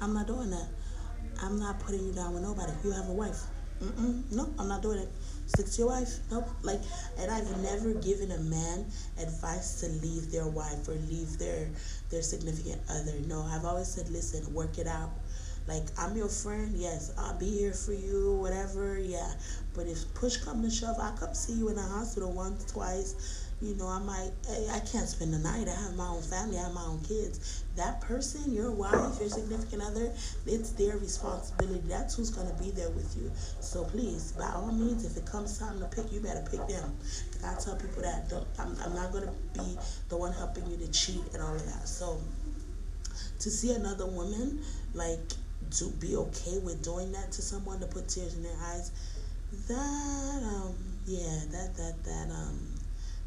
I'm 0.00 0.14
not 0.14 0.26
doing 0.26 0.50
that. 0.50 0.68
I'm 1.42 1.58
not 1.58 1.78
putting 1.80 2.04
you 2.04 2.12
down 2.12 2.34
with 2.34 2.42
nobody. 2.42 2.72
You 2.82 2.90
have 2.90 3.08
a 3.08 3.12
wife. 3.12 3.42
Nope, 4.30 4.54
I'm 4.58 4.68
not 4.68 4.82
doing 4.82 4.98
it. 4.98 5.08
Stick 5.46 5.66
to 5.66 5.78
your 5.78 5.88
wife. 5.88 6.18
Nope. 6.30 6.48
Like, 6.62 6.80
and 7.18 7.30
I've 7.30 7.50
never 7.62 7.94
given 7.94 8.30
a 8.30 8.38
man 8.38 8.86
advice 9.20 9.80
to 9.80 9.88
leave 9.88 10.30
their 10.30 10.46
wife 10.46 10.86
or 10.88 10.94
leave 10.94 11.38
their 11.38 11.68
their 12.10 12.22
significant 12.22 12.82
other. 12.90 13.14
No, 13.26 13.42
I've 13.42 13.64
always 13.64 13.88
said, 13.88 14.10
listen, 14.10 14.52
work 14.52 14.78
it 14.78 14.86
out 14.86 15.10
like 15.70 15.84
I'm 15.98 16.16
your 16.16 16.28
friend, 16.28 16.74
yes, 16.76 17.12
I'll 17.16 17.38
be 17.38 17.46
here 17.46 17.72
for 17.72 17.92
you, 17.92 18.36
whatever, 18.40 18.98
yeah. 18.98 19.32
But 19.74 19.86
if 19.86 20.12
push 20.14 20.38
come 20.38 20.62
to 20.62 20.70
shove, 20.70 20.96
I 20.98 21.12
come 21.18 21.34
see 21.34 21.52
you 21.52 21.68
in 21.68 21.76
the 21.76 21.82
hospital 21.82 22.32
once, 22.32 22.64
twice. 22.72 23.48
You 23.62 23.74
know, 23.74 23.88
I 23.88 23.98
might, 23.98 24.30
I 24.72 24.80
can't 24.80 25.06
spend 25.06 25.34
the 25.34 25.38
night. 25.38 25.68
I 25.68 25.78
have 25.82 25.94
my 25.94 26.08
own 26.08 26.22
family, 26.22 26.56
I 26.56 26.62
have 26.62 26.72
my 26.72 26.84
own 26.84 27.00
kids. 27.00 27.62
That 27.76 28.00
person, 28.00 28.54
your 28.54 28.70
wife, 28.70 29.20
your 29.20 29.28
significant 29.28 29.82
other, 29.82 30.12
it's 30.46 30.70
their 30.70 30.96
responsibility. 30.96 31.82
That's 31.86 32.16
who's 32.16 32.30
gonna 32.30 32.54
be 32.54 32.70
there 32.70 32.88
with 32.90 33.14
you. 33.20 33.30
So 33.60 33.84
please, 33.84 34.32
by 34.32 34.50
all 34.54 34.72
means, 34.72 35.04
if 35.04 35.16
it 35.18 35.26
comes 35.30 35.58
time 35.58 35.78
to 35.78 35.84
pick, 35.86 36.10
you 36.10 36.20
better 36.20 36.42
pick 36.50 36.66
them. 36.68 36.96
I 37.44 37.54
tell 37.60 37.76
people 37.76 38.02
that 38.02 38.32
I'm, 38.58 38.74
I'm 38.82 38.94
not 38.94 39.12
gonna 39.12 39.32
be 39.52 39.76
the 40.08 40.16
one 40.16 40.32
helping 40.32 40.66
you 40.70 40.78
to 40.78 40.90
cheat 40.90 41.22
and 41.34 41.42
all 41.42 41.54
of 41.54 41.66
that. 41.66 41.86
So 41.86 42.18
to 43.40 43.50
see 43.50 43.72
another 43.72 44.06
woman 44.06 44.62
like 44.94 45.20
to 45.72 45.84
be 46.00 46.16
okay 46.16 46.58
with 46.60 46.82
doing 46.82 47.12
that 47.12 47.30
to 47.32 47.42
someone 47.42 47.78
to 47.80 47.86
put 47.86 48.08
tears 48.08 48.34
in 48.36 48.42
their 48.42 48.56
eyes, 48.72 48.90
that 49.68 50.42
um 50.44 50.74
yeah, 51.06 51.40
that 51.50 51.76
that 51.76 52.04
that 52.04 52.30
um 52.30 52.58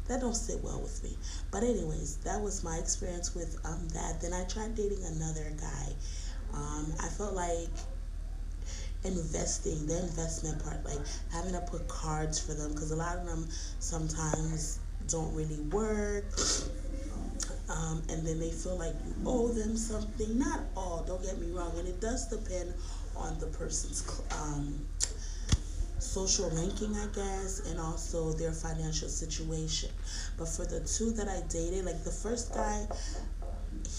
that 0.08 0.20
don't 0.20 0.34
sit 0.34 0.62
well 0.62 0.80
with 0.80 1.02
me. 1.02 1.16
But 1.50 1.62
anyways, 1.62 2.16
that 2.24 2.40
was 2.40 2.62
my 2.62 2.76
experience 2.76 3.34
with 3.34 3.58
um 3.64 3.88
that. 3.94 4.20
Then 4.20 4.32
I 4.32 4.44
tried 4.44 4.74
dating 4.74 5.04
another 5.04 5.52
guy. 5.60 5.92
Um, 6.52 6.92
I 7.00 7.08
felt 7.08 7.34
like 7.34 7.68
investing, 9.04 9.86
the 9.86 9.98
investment 9.98 10.62
part, 10.62 10.84
like 10.84 11.00
having 11.32 11.52
to 11.52 11.60
put 11.60 11.86
cards 11.88 12.38
for 12.38 12.54
them, 12.54 12.72
because 12.72 12.90
a 12.90 12.96
lot 12.96 13.16
of 13.16 13.26
them 13.26 13.46
sometimes 13.80 14.78
don't 15.08 15.34
really 15.34 15.60
work 15.70 16.24
um, 17.68 18.02
and 18.08 18.26
then 18.26 18.38
they 18.38 18.50
feel 18.50 18.76
like 18.76 18.94
you 19.06 19.14
owe 19.26 19.48
them 19.48 19.76
something. 19.76 20.38
Not 20.38 20.60
all, 20.76 21.04
don't 21.06 21.22
get 21.22 21.38
me 21.38 21.50
wrong, 21.52 21.72
and 21.78 21.88
it 21.88 22.00
does 22.00 22.28
depend 22.28 22.74
on 23.16 23.38
the 23.38 23.46
person's 23.46 24.22
um, 24.42 24.86
social 26.04 26.50
ranking, 26.50 26.94
I 26.96 27.06
guess, 27.14 27.70
and 27.70 27.80
also 27.80 28.32
their 28.32 28.52
financial 28.52 29.08
situation. 29.08 29.90
But 30.38 30.48
for 30.48 30.64
the 30.64 30.80
two 30.80 31.10
that 31.12 31.28
I 31.28 31.42
dated, 31.48 31.84
like 31.84 32.04
the 32.04 32.10
first 32.10 32.54
guy, 32.54 32.86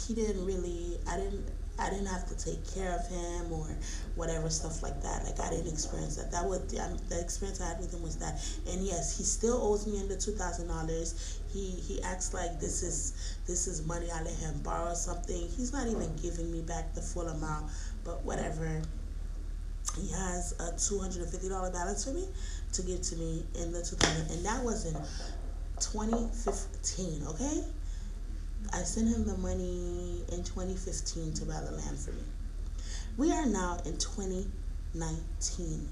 he 0.08 0.14
didn't 0.14 0.46
really, 0.46 0.98
I 1.10 1.18
didn't 1.18 1.46
I 1.78 1.90
didn't 1.90 2.06
have 2.06 2.26
to 2.30 2.38
take 2.38 2.66
care 2.74 2.94
of 2.96 3.06
him 3.08 3.52
or 3.52 3.68
whatever 4.16 4.50
stuff 4.50 4.82
like 4.82 5.02
that. 5.02 5.26
Like 5.26 5.40
I 5.42 5.50
didn't 5.50 5.72
experience 5.72 6.16
that. 6.16 6.32
That 6.32 6.46
was 6.46 6.62
the, 6.68 6.80
um, 6.80 6.98
the 7.10 7.20
experience 7.20 7.60
I 7.60 7.68
had 7.68 7.80
with 7.80 7.94
him 7.94 8.02
was 8.02 8.16
that. 8.18 8.42
And 8.72 8.82
yes, 8.86 9.18
he 9.18 9.24
still 9.24 9.60
owes 9.62 9.86
me 9.86 10.00
under 10.00 10.16
two 10.16 10.32
thousand 10.32 10.68
dollars. 10.70 11.40
He 11.52 11.72
he 11.72 12.02
acts 12.02 12.34
like 12.34 12.60
this 12.62 12.82
is 12.82 13.36
this 13.46 13.68
is 13.68 13.86
money 13.86 14.08
I 14.10 14.24
let 14.24 14.36
him 14.36 14.62
borrow 14.64 14.94
something. 14.94 15.50
He's 15.58 15.74
not 15.74 15.88
even 15.88 16.16
giving 16.16 16.50
me 16.50 16.62
back 16.62 16.94
the 16.94 17.02
full 17.02 17.28
amount. 17.28 17.70
But 18.06 18.24
whatever. 18.24 18.82
He 19.98 20.12
has 20.12 20.54
a 20.60 20.78
two 20.78 21.00
hundred 21.00 21.24
and 21.24 21.32
fifty 21.32 21.50
dollar 21.50 21.72
balance 21.72 22.06
for 22.06 22.12
me 22.12 22.28
to 22.74 22.82
give 22.82 23.02
to 23.02 23.16
me 23.16 23.46
in 23.56 23.72
the 23.72 23.82
two 23.82 23.96
thousand, 23.96 24.32
and 24.32 24.46
that 24.46 24.64
was 24.64 24.86
in 24.86 24.96
twenty 25.80 26.28
fifteen. 26.44 27.24
Okay. 27.28 27.64
I 28.74 28.80
sent 28.80 29.08
him 29.08 29.26
the 29.26 29.38
money 29.38 30.24
in 30.32 30.44
2015 30.44 31.34
to 31.34 31.46
buy 31.46 31.62
the 31.62 31.72
land 31.72 32.00
for 32.00 32.12
me. 32.12 32.24
We 33.18 33.32
are 33.32 33.46
now 33.46 33.78
in 33.86 33.98
2019. 33.98 35.88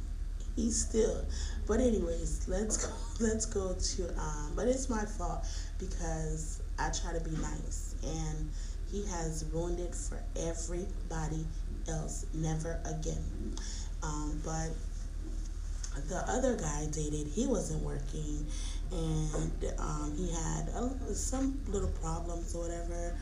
He's 0.55 0.85
still. 0.87 1.25
But 1.67 1.79
anyways, 1.79 2.47
let's 2.47 2.85
go. 2.85 2.93
Let's 3.19 3.45
go 3.45 3.73
to. 3.73 4.09
Um, 4.19 4.53
but 4.55 4.67
it's 4.67 4.89
my 4.89 5.05
fault 5.05 5.45
because 5.79 6.61
I 6.77 6.89
try 6.89 7.13
to 7.13 7.19
be 7.23 7.31
nice, 7.37 7.95
and 8.03 8.49
he 8.91 9.05
has 9.05 9.45
ruined 9.51 9.79
it 9.79 9.95
for 9.95 10.21
everybody 10.35 11.45
else. 11.87 12.25
Never 12.33 12.79
again. 12.85 13.55
Um, 14.03 14.41
but 14.43 14.69
the 16.09 16.23
other 16.27 16.55
guy 16.55 16.87
dated, 16.91 17.27
he 17.27 17.47
wasn't 17.47 17.83
working, 17.83 18.45
and 18.91 19.73
um, 19.79 20.13
he 20.17 20.31
had 20.31 20.67
a, 20.69 21.15
some 21.15 21.59
little 21.67 21.91
problems 22.01 22.55
or 22.55 22.63
whatever 22.63 23.15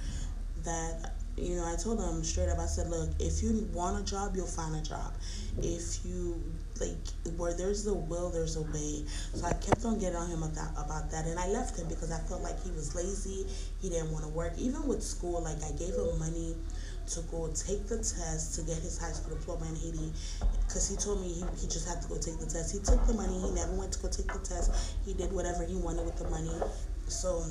that 0.64 1.14
you 1.38 1.56
know, 1.56 1.66
I 1.66 1.76
told 1.76 2.00
him 2.00 2.24
straight 2.24 2.50
up, 2.50 2.60
I 2.60 2.66
said, 2.66 2.90
look, 2.90 3.10
if 3.20 3.42
you 3.42 3.68
want 3.74 4.00
a 4.00 4.04
job, 4.04 4.36
you'll 4.36 4.46
find 4.46 4.76
a 4.76 4.82
job. 4.82 5.14
If 5.62 6.06
you, 6.06 6.42
like, 6.80 6.98
where 7.38 7.54
there's 7.54 7.88
a 7.88 7.94
will, 7.94 8.30
there's 8.30 8.58
a 8.58 8.62
way. 8.62 9.06
So 9.34 9.46
I 9.46 9.54
kept 9.54 9.86
on 9.86 9.98
getting 9.98 10.18
on 10.18 10.30
him 10.30 10.44
about, 10.44 10.72
about 10.74 11.10
that. 11.12 11.26
And 11.26 11.40
I 11.40 11.48
left 11.48 11.80
him 11.80 11.88
because 11.88 12.12
I 12.12 12.20
felt 12.20 12.42
like 12.42 12.62
he 12.64 12.72
was 12.72 12.94
lazy. 12.96 13.48
He 13.82 13.90
didn't 13.90 14.12
want 14.12 14.26
to 14.26 14.30
work. 14.30 14.54
Even 14.58 14.86
with 14.88 15.02
school, 15.02 15.42
like, 15.42 15.64
I 15.64 15.72
gave 15.72 15.96
him 15.96 16.20
money 16.20 16.56
to 17.08 17.22
go 17.32 17.52
take 17.54 17.88
the 17.88 17.98
test 17.98 18.56
to 18.56 18.62
get 18.62 18.78
his 18.78 18.98
high 18.98 19.12
school 19.12 19.36
diploma 19.36 19.66
in 19.68 19.76
Haiti 19.76 20.14
because 20.66 20.88
he 20.90 20.96
told 20.96 21.22
me 21.22 21.28
he, 21.28 21.44
he 21.60 21.68
just 21.68 21.88
had 21.88 22.02
to 22.02 22.08
go 22.08 22.16
take 22.16 22.40
the 22.40 22.46
test. 22.46 22.72
He 22.72 22.80
took 22.80 23.06
the 23.06 23.14
money. 23.14 23.34
He 23.40 23.52
never 23.52 23.74
went 23.74 23.92
to 23.94 24.00
go 24.00 24.10
take 24.10 24.32
the 24.32 24.40
test. 24.40 24.96
He 25.06 25.14
did 25.14 25.32
whatever 25.34 25.66
he 25.66 25.76
wanted 25.76 26.06
with 26.06 26.18
the 26.18 26.30
money. 26.30 26.52
So 27.08 27.44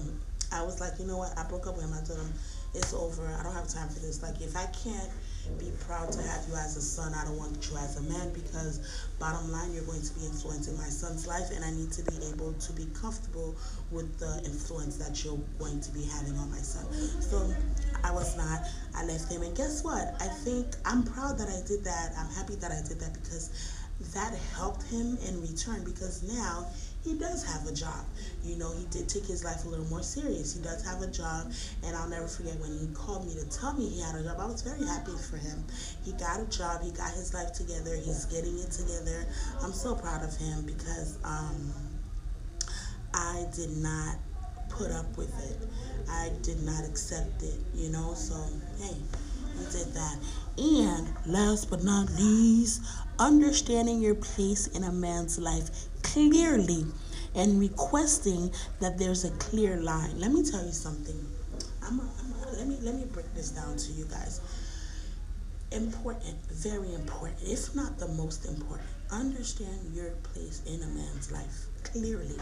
I 0.52 0.62
was 0.62 0.80
like, 0.80 0.98
you 0.98 1.06
know 1.06 1.18
what? 1.18 1.36
I 1.38 1.44
broke 1.44 1.66
up 1.66 1.76
with 1.76 1.84
him. 1.84 1.92
I 1.94 2.04
told 2.04 2.18
him, 2.18 2.32
it's 2.74 2.94
over. 2.94 3.26
I 3.26 3.42
don't 3.42 3.54
have 3.54 3.68
time 3.68 3.88
for 3.88 4.00
this. 4.00 4.22
Like, 4.22 4.40
if 4.40 4.56
I 4.56 4.66
can't 4.66 5.10
be 5.58 5.70
proud 5.80 6.12
to 6.12 6.22
have 6.22 6.44
you 6.48 6.54
as 6.54 6.76
a 6.76 6.80
son, 6.80 7.14
I 7.14 7.24
don't 7.24 7.38
want 7.38 7.56
you 7.70 7.76
as 7.78 7.96
a 7.96 8.02
man 8.02 8.32
because, 8.32 8.80
bottom 9.18 9.50
line, 9.50 9.72
you're 9.72 9.84
going 9.84 10.02
to 10.02 10.14
be 10.14 10.26
influencing 10.26 10.76
my 10.76 10.88
son's 10.88 11.26
life, 11.26 11.50
and 11.54 11.64
I 11.64 11.70
need 11.70 11.92
to 11.92 12.02
be 12.04 12.16
able 12.32 12.52
to 12.52 12.72
be 12.72 12.86
comfortable 12.94 13.56
with 13.90 14.18
the 14.18 14.42
influence 14.44 14.96
that 14.96 15.24
you're 15.24 15.40
going 15.58 15.80
to 15.80 15.90
be 15.92 16.04
having 16.04 16.36
on 16.38 16.50
my 16.50 16.58
son. 16.58 16.84
So, 17.20 17.52
I 18.04 18.12
was 18.12 18.36
not. 18.36 18.60
I 18.94 19.04
left 19.04 19.30
him, 19.30 19.42
and 19.42 19.56
guess 19.56 19.82
what? 19.82 20.14
I 20.20 20.28
think 20.28 20.66
I'm 20.84 21.02
proud 21.02 21.38
that 21.38 21.48
I 21.48 21.66
did 21.66 21.84
that. 21.84 22.12
I'm 22.18 22.30
happy 22.34 22.54
that 22.56 22.72
I 22.72 22.86
did 22.86 23.00
that 23.00 23.14
because 23.14 23.50
that 24.14 24.34
helped 24.56 24.82
him 24.84 25.18
in 25.28 25.40
return 25.42 25.84
because 25.84 26.22
now 26.22 26.66
he 27.04 27.14
does 27.14 27.44
have 27.44 27.66
a 27.66 27.72
job. 27.72 28.04
You 28.42 28.56
know, 28.56 28.72
he 28.72 28.84
did 28.86 29.08
take 29.08 29.24
his 29.24 29.44
life 29.44 29.64
a 29.64 29.68
little 29.68 29.86
more 29.86 30.02
serious. 30.02 30.54
He 30.54 30.62
does 30.62 30.84
have 30.84 31.02
a 31.02 31.06
job, 31.06 31.50
and 31.84 31.96
I'll 31.96 32.08
never 32.08 32.26
forget 32.26 32.58
when 32.60 32.72
he 32.78 32.88
called 32.94 33.26
me 33.26 33.34
to 33.34 33.48
tell 33.48 33.72
me 33.74 33.88
he 33.88 34.00
had 34.00 34.14
a 34.14 34.22
job. 34.22 34.36
I 34.38 34.46
was 34.46 34.62
very 34.62 34.84
happy 34.86 35.12
for 35.30 35.36
him. 35.36 35.64
He 36.04 36.12
got 36.12 36.40
a 36.40 36.46
job, 36.46 36.82
he 36.82 36.90
got 36.90 37.12
his 37.12 37.32
life 37.32 37.52
together, 37.52 37.94
he's 37.96 38.26
getting 38.26 38.58
it 38.58 38.70
together. 38.70 39.26
I'm 39.62 39.72
so 39.72 39.94
proud 39.94 40.22
of 40.22 40.36
him 40.36 40.66
because 40.66 41.18
um, 41.24 41.72
I 43.14 43.46
did 43.54 43.70
not 43.78 44.16
put 44.68 44.90
up 44.90 45.16
with 45.16 45.32
it. 45.50 45.56
I 46.08 46.30
did 46.42 46.62
not 46.62 46.84
accept 46.84 47.42
it, 47.42 47.58
you 47.74 47.90
know, 47.90 48.14
so 48.14 48.34
hey, 48.78 48.96
he 49.58 49.64
did 49.72 49.94
that. 49.94 50.16
And 50.58 51.08
last 51.26 51.70
but 51.70 51.82
not 51.82 52.10
least, 52.10 52.82
understanding 53.18 54.00
your 54.00 54.14
place 54.14 54.66
in 54.68 54.84
a 54.84 54.92
man's 54.92 55.38
life 55.38 55.70
clearly 56.12 56.84
and 57.34 57.60
requesting 57.60 58.50
that 58.80 58.98
there's 58.98 59.24
a 59.24 59.30
clear 59.38 59.76
line. 59.76 60.18
Let 60.18 60.32
me 60.32 60.42
tell 60.42 60.64
you 60.64 60.72
something. 60.72 61.18
I'm 61.82 62.00
a, 62.00 62.02
I'm 62.02 62.32
a, 62.32 62.56
let 62.58 62.66
me 62.66 62.78
let 62.82 62.94
me 62.94 63.04
break 63.04 63.32
this 63.34 63.50
down 63.50 63.76
to 63.76 63.92
you 63.92 64.04
guys. 64.04 64.40
Important, 65.72 66.36
very 66.50 66.92
important, 66.94 67.38
if 67.42 67.74
not 67.76 67.98
the 67.98 68.08
most 68.08 68.44
important. 68.46 68.88
Understand 69.12 69.94
your 69.94 70.10
place 70.22 70.62
in 70.66 70.82
a 70.82 70.86
man's 70.88 71.30
life 71.30 71.66
clearly. 71.84 72.36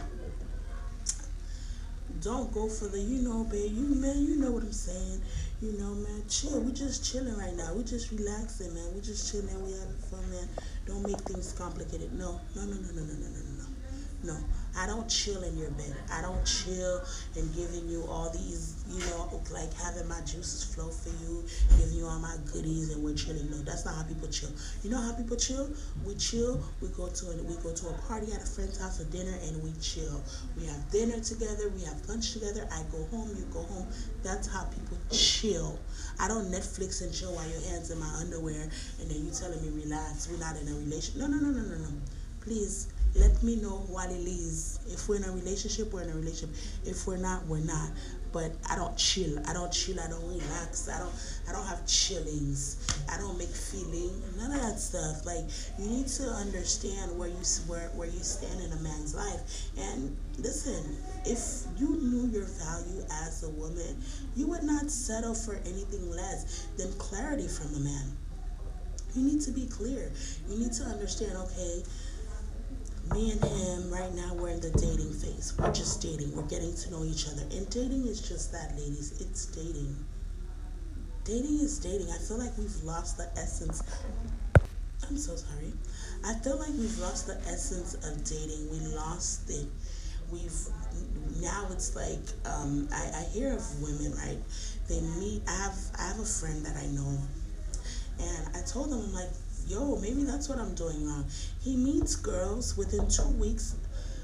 Don't 2.22 2.52
go 2.52 2.68
for 2.68 2.88
the, 2.88 2.98
you 2.98 3.22
know, 3.22 3.44
babe, 3.44 3.70
you 3.70 3.94
man, 3.94 4.26
you 4.26 4.36
know 4.36 4.50
what 4.50 4.62
I'm 4.62 4.72
saying. 4.72 5.20
You 5.60 5.72
know, 5.72 5.94
man, 5.94 6.22
chill. 6.28 6.60
We 6.60 6.72
just 6.72 7.04
chilling 7.04 7.36
right 7.36 7.54
now. 7.54 7.74
We 7.74 7.84
just 7.84 8.10
relaxing, 8.10 8.72
man. 8.74 8.94
We 8.94 9.00
just 9.02 9.30
chilling. 9.30 9.62
We 9.62 9.72
having 9.72 10.00
fun, 10.10 10.30
man. 10.30 10.48
Don't 10.86 11.02
make 11.02 11.20
things 11.20 11.52
complicated. 11.52 12.12
No, 12.14 12.40
no, 12.56 12.62
no, 12.62 12.74
no, 12.74 12.90
no, 12.94 13.02
no, 13.02 13.14
no, 13.14 13.28
no, 13.28 13.47
no. 14.22 14.36
I 14.76 14.86
don't 14.86 15.08
chill 15.08 15.42
in 15.42 15.56
your 15.56 15.70
bed. 15.72 15.94
I 16.12 16.22
don't 16.22 16.44
chill 16.44 17.02
and 17.36 17.54
giving 17.54 17.88
you 17.88 18.04
all 18.08 18.30
these, 18.30 18.84
you 18.88 19.00
know, 19.00 19.42
like 19.50 19.72
having 19.74 20.06
my 20.06 20.20
juices 20.20 20.62
flow 20.62 20.88
for 20.88 21.10
you, 21.24 21.44
giving 21.78 21.96
you 21.96 22.06
all 22.06 22.18
my 22.18 22.36
goodies, 22.52 22.94
and 22.94 23.02
we're 23.02 23.14
chilling. 23.14 23.50
No, 23.50 23.58
that's 23.58 23.84
not 23.84 23.94
how 23.94 24.02
people 24.04 24.28
chill. 24.28 24.50
You 24.84 24.90
know 24.90 25.00
how 25.00 25.12
people 25.14 25.36
chill? 25.36 25.70
We 26.04 26.14
chill. 26.14 26.62
We 26.80 26.88
go 26.88 27.08
to 27.08 27.26
a, 27.30 27.42
we 27.42 27.56
go 27.56 27.74
to 27.74 27.88
a 27.88 27.92
party 28.06 28.32
at 28.32 28.42
a 28.42 28.46
friend's 28.46 28.78
house, 28.78 28.98
for 28.98 29.10
dinner, 29.10 29.34
and 29.46 29.62
we 29.62 29.72
chill. 29.80 30.22
We 30.56 30.66
have 30.66 30.90
dinner 30.90 31.18
together. 31.20 31.70
We 31.74 31.82
have 31.84 32.08
lunch 32.08 32.32
together. 32.32 32.68
I 32.70 32.82
go 32.92 33.02
home. 33.16 33.30
You 33.36 33.46
go 33.52 33.62
home. 33.62 33.86
That's 34.22 34.46
how 34.46 34.64
people 34.64 34.98
chill. 35.10 35.78
I 36.20 36.28
don't 36.28 36.50
Netflix 36.50 37.02
and 37.02 37.12
chill 37.12 37.34
while 37.34 37.48
your 37.48 37.62
hands 37.62 37.90
in 37.90 37.98
my 37.98 38.12
underwear, 38.20 38.62
and 39.00 39.10
then 39.10 39.24
you 39.24 39.30
telling 39.32 39.60
me 39.62 39.82
relax. 39.82 40.28
We're 40.28 40.38
not 40.38 40.56
in 40.56 40.68
a 40.68 40.74
relationship. 40.74 41.20
No, 41.20 41.26
no, 41.26 41.36
no, 41.36 41.50
no, 41.50 41.62
no, 41.62 41.78
no. 41.78 41.90
Please 42.40 42.88
let 43.18 43.42
me 43.42 43.56
know 43.56 43.84
what 43.88 44.10
it 44.10 44.26
is. 44.26 44.80
If 44.86 45.08
we're 45.08 45.16
in 45.16 45.24
a 45.24 45.32
relationship, 45.32 45.92
we're 45.92 46.02
in 46.02 46.10
a 46.10 46.14
relationship. 46.14 46.54
If 46.84 47.06
we're 47.06 47.16
not, 47.16 47.46
we're 47.46 47.64
not. 47.64 47.90
But 48.32 48.52
I 48.68 48.76
don't 48.76 48.96
chill. 48.96 49.38
I 49.46 49.52
don't 49.52 49.72
chill. 49.72 49.98
I 49.98 50.08
don't 50.08 50.26
relax. 50.28 50.88
I 50.88 50.98
don't. 50.98 51.12
I 51.48 51.52
don't 51.52 51.66
have 51.66 51.84
chillings. 51.86 52.76
I 53.10 53.16
don't 53.18 53.38
make 53.38 53.48
feeling. 53.48 54.22
None 54.36 54.52
of 54.52 54.60
that 54.60 54.78
stuff. 54.78 55.24
Like 55.24 55.44
you 55.78 55.88
need 55.88 56.08
to 56.08 56.24
understand 56.24 57.18
where 57.18 57.28
you 57.28 57.40
where 57.66 57.88
where 57.96 58.08
you 58.08 58.20
stand 58.20 58.60
in 58.60 58.72
a 58.72 58.80
man's 58.82 59.14
life. 59.14 59.40
And 59.78 60.16
listen, 60.38 60.96
if 61.24 61.64
you 61.78 61.96
knew 61.96 62.28
your 62.30 62.44
value 62.44 63.02
as 63.26 63.42
a 63.44 63.50
woman, 63.50 63.96
you 64.36 64.46
would 64.48 64.62
not 64.62 64.90
settle 64.90 65.34
for 65.34 65.54
anything 65.64 66.10
less 66.10 66.68
than 66.76 66.92
clarity 66.94 67.48
from 67.48 67.74
a 67.74 67.80
man. 67.80 68.16
You 69.14 69.22
need 69.22 69.40
to 69.42 69.50
be 69.50 69.66
clear. 69.66 70.12
You 70.48 70.58
need 70.58 70.72
to 70.74 70.84
understand. 70.84 71.32
Okay 71.36 71.82
me 73.12 73.32
and 73.32 73.44
him 73.44 73.90
right 73.90 74.12
now 74.14 74.34
we're 74.34 74.50
in 74.50 74.60
the 74.60 74.70
dating 74.70 75.12
phase. 75.12 75.54
We're 75.58 75.72
just 75.72 76.02
dating. 76.02 76.34
We're 76.34 76.42
getting 76.48 76.74
to 76.74 76.90
know 76.90 77.04
each 77.04 77.26
other. 77.28 77.42
And 77.52 77.68
dating 77.70 78.06
is 78.06 78.20
just 78.20 78.52
that 78.52 78.72
ladies. 78.72 79.20
It's 79.20 79.46
dating. 79.46 79.96
Dating 81.24 81.60
is 81.60 81.78
dating. 81.78 82.08
I 82.10 82.18
feel 82.18 82.38
like 82.38 82.56
we've 82.58 82.82
lost 82.82 83.16
the 83.16 83.28
essence. 83.36 83.82
I'm 85.08 85.16
so 85.16 85.36
sorry. 85.36 85.72
I 86.24 86.34
feel 86.34 86.58
like 86.58 86.70
we've 86.70 86.98
lost 86.98 87.26
the 87.26 87.36
essence 87.48 87.94
of 87.94 88.24
dating. 88.24 88.70
We 88.70 88.78
lost 88.94 89.48
it. 89.50 89.66
We've 90.30 90.52
now 91.40 91.68
it's 91.70 91.96
like 91.96 92.20
um, 92.44 92.88
I, 92.92 93.20
I 93.20 93.22
hear 93.32 93.54
of 93.54 93.82
women 93.82 94.12
right? 94.18 94.38
They 94.88 95.00
meet 95.00 95.42
i 95.48 95.52
have 95.52 95.76
i 95.98 96.02
have 96.08 96.20
a 96.20 96.24
friend 96.24 96.66
that 96.66 96.76
i 96.76 96.86
know. 96.86 97.18
And 98.20 98.56
i 98.56 98.60
told 98.66 98.90
them 98.90 99.00
i'm 99.00 99.14
like 99.14 99.30
yo, 99.68 99.96
maybe 99.96 100.24
that's 100.24 100.48
what 100.48 100.58
I'm 100.58 100.74
doing 100.74 101.06
wrong. 101.06 101.26
He 101.60 101.76
meets 101.76 102.16
girls 102.16 102.76
within 102.76 103.08
two 103.08 103.28
weeks, 103.38 103.76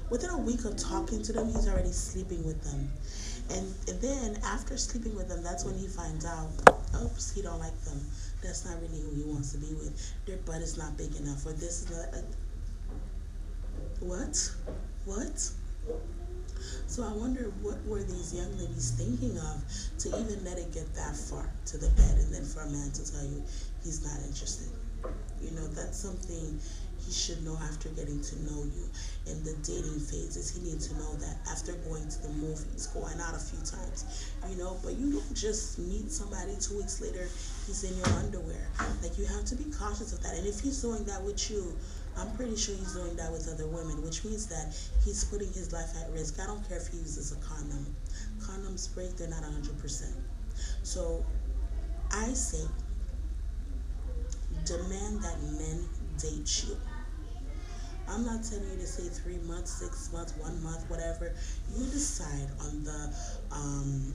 within 0.09 0.31
a 0.31 0.37
week 0.37 0.65
of 0.65 0.75
talking 0.75 1.21
to 1.23 1.33
them, 1.33 1.47
he's 1.47 1.67
already 1.67 1.91
sleeping 1.91 2.43
with 2.45 2.61
them. 2.63 2.91
And, 3.51 3.73
then 4.01 4.39
after 4.43 4.75
sleeping 4.75 5.15
with 5.15 5.29
them, 5.29 5.43
that's 5.43 5.63
when 5.63 5.77
he 5.77 5.87
finds 5.87 6.25
out, 6.25 6.49
oops, 7.01 7.33
he 7.33 7.41
don't 7.41 7.59
like 7.59 7.79
them. 7.83 8.01
That's 8.41 8.65
not 8.65 8.81
really 8.81 9.01
who 9.01 9.15
he 9.15 9.23
wants 9.23 9.51
to 9.53 9.59
be 9.59 9.73
with. 9.75 9.93
Their 10.25 10.37
butt 10.37 10.61
is 10.61 10.77
not 10.77 10.97
big 10.97 11.15
enough, 11.15 11.45
or 11.45 11.53
this 11.53 11.83
is 11.83 11.89
not. 11.91 12.13
A, 12.13 12.23
what? 14.03 14.51
What? 15.05 15.51
So 16.87 17.03
I 17.03 17.11
wonder 17.13 17.51
what 17.61 17.83
were 17.85 18.01
these 18.01 18.33
young 18.33 18.51
ladies 18.57 18.91
thinking 18.97 19.37
of 19.37 19.63
to 19.99 20.09
even 20.09 20.43
let 20.43 20.57
it 20.57 20.73
get 20.73 20.93
that 20.95 21.15
far 21.15 21.49
to 21.67 21.77
the 21.77 21.89
bed, 21.89 22.17
and 22.17 22.33
then 22.33 22.43
for 22.43 22.61
a 22.61 22.69
man 22.69 22.91
to 22.91 23.11
tell 23.11 23.23
you 23.23 23.43
he's 23.83 24.03
not 24.03 24.17
interested. 24.25 24.74
You 25.41 25.51
know, 25.51 25.67
that's 25.67 25.97
something 25.97 26.59
he 27.05 27.11
should 27.11 27.43
know 27.45 27.57
after 27.61 27.89
getting 27.89 28.21
to 28.21 28.43
know 28.43 28.63
you. 28.63 28.89
In 29.27 29.43
the 29.43 29.53
dating 29.63 29.99
phases, 29.99 30.49
he 30.49 30.61
needs 30.61 30.87
to 30.87 30.95
know 30.95 31.13
that 31.15 31.37
after 31.51 31.73
going 31.89 32.07
to 32.07 32.21
the 32.23 32.29
movies, 32.29 32.87
going 32.93 33.19
out 33.19 33.35
a 33.35 33.39
few 33.39 33.59
times, 33.59 34.31
you 34.49 34.57
know, 34.57 34.77
but 34.83 34.93
you 34.93 35.13
don't 35.13 35.35
just 35.35 35.77
meet 35.79 36.11
somebody 36.11 36.55
two 36.59 36.77
weeks 36.77 37.01
later, 37.01 37.27
he's 37.67 37.83
in 37.83 37.95
your 37.97 38.07
underwear. 38.19 38.67
Like, 39.01 39.17
you 39.17 39.25
have 39.25 39.45
to 39.45 39.55
be 39.55 39.65
cautious 39.71 40.13
of 40.13 40.21
that. 40.23 40.35
And 40.35 40.47
if 40.47 40.59
he's 40.59 40.81
doing 40.81 41.03
that 41.05 41.21
with 41.23 41.49
you, 41.49 41.75
I'm 42.17 42.31
pretty 42.37 42.55
sure 42.55 42.75
he's 42.75 42.93
doing 42.93 43.15
that 43.17 43.31
with 43.31 43.51
other 43.51 43.67
women, 43.67 44.01
which 44.01 44.23
means 44.23 44.47
that 44.47 44.73
he's 45.03 45.25
putting 45.25 45.51
his 45.51 45.73
life 45.73 45.91
at 46.01 46.09
risk. 46.11 46.39
I 46.39 46.45
don't 46.47 46.67
care 46.67 46.77
if 46.77 46.87
he 46.87 46.97
uses 46.97 47.33
a 47.33 47.35
condom. 47.37 47.93
Condoms 48.39 48.93
break, 48.93 49.17
they're 49.17 49.27
not 49.27 49.43
100%. 49.43 50.13
So 50.83 51.25
I 52.11 52.27
say 52.33 52.65
demand 54.65 55.21
that 55.23 55.41
men 55.57 55.87
date 56.17 56.65
you. 56.67 56.77
I'm 58.07 58.25
not 58.25 58.43
telling 58.43 58.69
you 58.69 58.77
to 58.77 58.87
say 58.87 59.09
three 59.09 59.39
months, 59.47 59.71
six 59.71 60.11
months, 60.13 60.33
one 60.37 60.61
month, 60.63 60.89
whatever. 60.89 61.33
You 61.75 61.85
decide 61.85 62.49
on 62.61 62.83
the 62.83 63.13
um, 63.51 64.13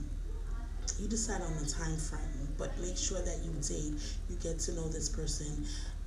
you 0.99 1.07
decide 1.07 1.41
on 1.41 1.53
the 1.57 1.69
time 1.69 1.97
frame, 1.97 2.47
but 2.57 2.77
make 2.79 2.97
sure 2.97 3.21
that 3.21 3.39
you 3.43 3.51
date, 3.61 3.99
you 4.29 4.35
get 4.41 4.59
to 4.59 4.73
know 4.73 4.87
this 4.87 5.09
person 5.09 5.65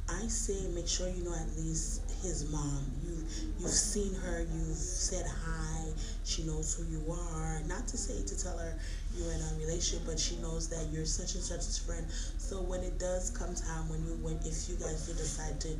I 0.08 0.26
say 0.26 0.68
make 0.74 0.86
sure 0.86 1.08
you 1.08 1.24
know 1.24 1.34
at 1.34 1.56
least 1.56 2.02
his 2.22 2.50
mom. 2.50 2.84
You 3.06 3.24
you've 3.58 3.70
seen 3.70 4.14
her, 4.14 4.40
you've 4.42 4.76
said 4.76 5.24
hi, 5.26 5.86
she 6.24 6.42
knows 6.44 6.74
who 6.74 6.84
you 6.92 7.10
are. 7.10 7.62
Not 7.66 7.88
to 7.88 7.96
say 7.96 8.22
to 8.22 8.42
tell 8.42 8.58
her 8.58 8.78
you're 9.16 9.32
in 9.32 9.40
a 9.40 9.52
relationship, 9.58 10.06
but 10.06 10.18
she 10.18 10.36
knows 10.36 10.68
that 10.68 10.86
you're 10.92 11.06
such 11.06 11.34
and 11.34 11.42
such 11.44 11.66
a 11.66 11.80
friend. 11.86 12.06
So 12.38 12.60
when 12.62 12.80
it 12.80 12.98
does 12.98 13.30
come 13.30 13.54
time 13.54 13.88
when 13.88 14.04
you 14.04 14.14
when 14.22 14.36
if 14.44 14.68
you 14.68 14.76
guys 14.76 15.06
do 15.06 15.14
decide 15.14 15.60
to 15.62 15.76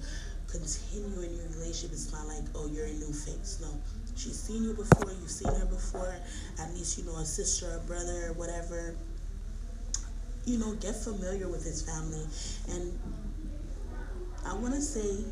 continue 0.47 1.23
in 1.23 1.37
your 1.37 1.49
relationship, 1.59 1.92
it's 1.92 2.12
not 2.12 2.27
like, 2.27 2.44
oh 2.55 2.68
you're 2.68 2.87
a 2.87 2.92
new 2.92 3.12
face. 3.12 3.59
No. 3.61 3.68
She's 4.16 4.38
seen 4.38 4.62
you 4.62 4.75
before, 4.75 5.11
you've 5.11 5.31
seen 5.31 5.53
her 5.53 5.66
before, 5.66 6.14
at 6.61 6.73
least 6.75 6.99
you 6.99 7.05
know 7.05 7.16
a 7.18 7.25
sister, 7.25 7.66
a 7.77 7.87
brother, 7.87 8.33
whatever 8.37 8.94
you 10.47 10.59
know, 10.59 10.75
get 10.75 10.94
familiar 10.94 11.49
with 11.49 11.64
his 11.64 11.83
family. 11.83 12.25
And 12.70 12.99
I 14.47 14.55
want 14.55 14.75
to 14.75 14.81
say 14.81 15.25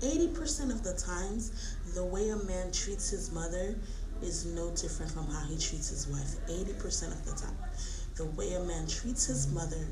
80% 0.00 0.70
of 0.70 0.84
the 0.84 0.94
times, 0.94 1.76
the 1.94 2.04
way 2.04 2.28
a 2.30 2.36
man 2.36 2.70
treats 2.70 3.10
his 3.10 3.32
mother 3.32 3.74
is 4.22 4.46
no 4.46 4.70
different 4.70 5.12
from 5.12 5.26
how 5.26 5.44
he 5.46 5.54
treats 5.54 5.90
his 5.90 6.06
wife. 6.08 6.36
80% 6.48 7.12
of 7.12 7.24
the 7.24 7.32
time. 7.40 7.56
The 8.16 8.24
way 8.24 8.54
a 8.54 8.60
man 8.60 8.86
treats 8.86 9.26
his 9.26 9.52
mother 9.52 9.86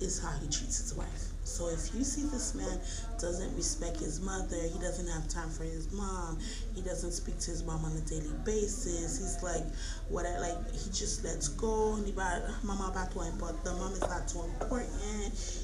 is 0.00 0.18
how 0.18 0.32
he 0.40 0.46
treats 0.48 0.80
his 0.80 0.94
wife. 0.94 1.30
So 1.44 1.68
if 1.68 1.92
you 1.94 2.04
see 2.04 2.22
this 2.28 2.54
man 2.54 2.78
doesn't 3.18 3.56
respect 3.56 3.98
his 3.98 4.20
mother, 4.20 4.56
he 4.56 4.78
doesn't 4.78 5.08
have 5.08 5.28
time 5.28 5.50
for 5.50 5.64
his 5.64 5.90
mom, 5.92 6.38
he 6.74 6.80
doesn't 6.80 7.10
speak 7.10 7.38
to 7.40 7.50
his 7.50 7.64
mom 7.64 7.84
on 7.84 7.92
a 7.96 8.00
daily 8.02 8.32
basis. 8.44 9.18
He's 9.18 9.42
like, 9.42 9.64
what? 10.08 10.26
Like 10.40 10.56
he 10.72 10.90
just 10.90 11.24
lets 11.24 11.48
go. 11.48 11.94
And 11.96 12.08
about 12.08 12.42
mama 12.62 12.90
about 12.92 13.10
to 13.12 13.32
but 13.38 13.64
the 13.64 13.72
mom 13.72 13.92
is 13.92 14.00
not 14.00 14.28
too 14.28 14.44
important. 14.44 14.90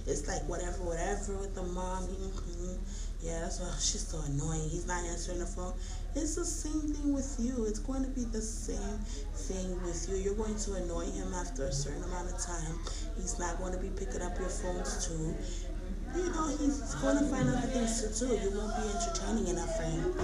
It's 0.06 0.26
like 0.26 0.42
whatever, 0.48 0.82
whatever 0.82 1.36
with 1.36 1.54
the 1.54 1.62
mom. 1.62 2.04
Mm-hmm. 2.04 2.74
Yeah, 3.22 3.40
that's 3.40 3.60
why 3.60 3.70
she's 3.78 4.06
so 4.06 4.20
annoying. 4.26 4.68
He's 4.68 4.86
not 4.86 5.04
answering 5.04 5.38
the 5.38 5.46
phone. 5.46 5.72
It's 6.16 6.34
the 6.34 6.44
same 6.44 6.92
thing 6.92 7.12
with 7.12 7.36
you. 7.38 7.66
It's 7.66 7.78
going 7.78 8.02
to 8.02 8.10
be 8.10 8.24
the 8.24 8.40
same 8.40 8.98
thing 9.34 9.80
with 9.82 10.08
you. 10.08 10.16
You're 10.16 10.34
going 10.34 10.56
to 10.56 10.74
annoy 10.74 11.04
him 11.04 11.32
after 11.34 11.64
a 11.66 11.72
certain 11.72 12.02
amount 12.04 12.32
of 12.32 12.40
time. 12.40 12.78
He's 13.16 13.38
not 13.38 13.58
going 13.58 13.72
to 13.72 13.78
be 13.78 13.90
picking 13.90 14.22
up 14.22 14.38
your 14.38 14.48
phones 14.48 15.06
too 15.06 15.34
you 16.16 16.30
know, 16.30 16.48
he's 16.48 16.94
going 16.96 17.18
to 17.18 17.24
find 17.24 17.48
other 17.48 17.66
things 17.68 18.02
to 18.02 18.26
do. 18.26 18.32
You 18.32 18.50
won't 18.56 18.74
be 18.76 18.88
entertaining 18.88 19.48
enough 19.48 19.76
for 19.76 19.82
him. 19.82 20.14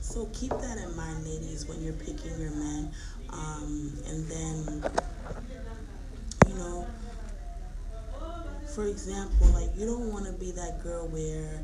So 0.00 0.26
keep 0.32 0.50
that 0.50 0.78
in 0.78 0.96
mind, 0.96 1.24
ladies, 1.24 1.66
when 1.66 1.82
you're 1.82 1.92
picking 1.94 2.38
your 2.38 2.50
man. 2.50 2.90
Um, 3.30 3.92
and 4.08 4.28
then, 4.28 4.90
you 6.48 6.54
know, 6.54 6.86
for 8.74 8.86
example, 8.86 9.46
like 9.48 9.70
you 9.76 9.86
don't 9.86 10.12
want 10.12 10.26
to 10.26 10.32
be 10.32 10.50
that 10.52 10.82
girl 10.82 11.08
where 11.08 11.62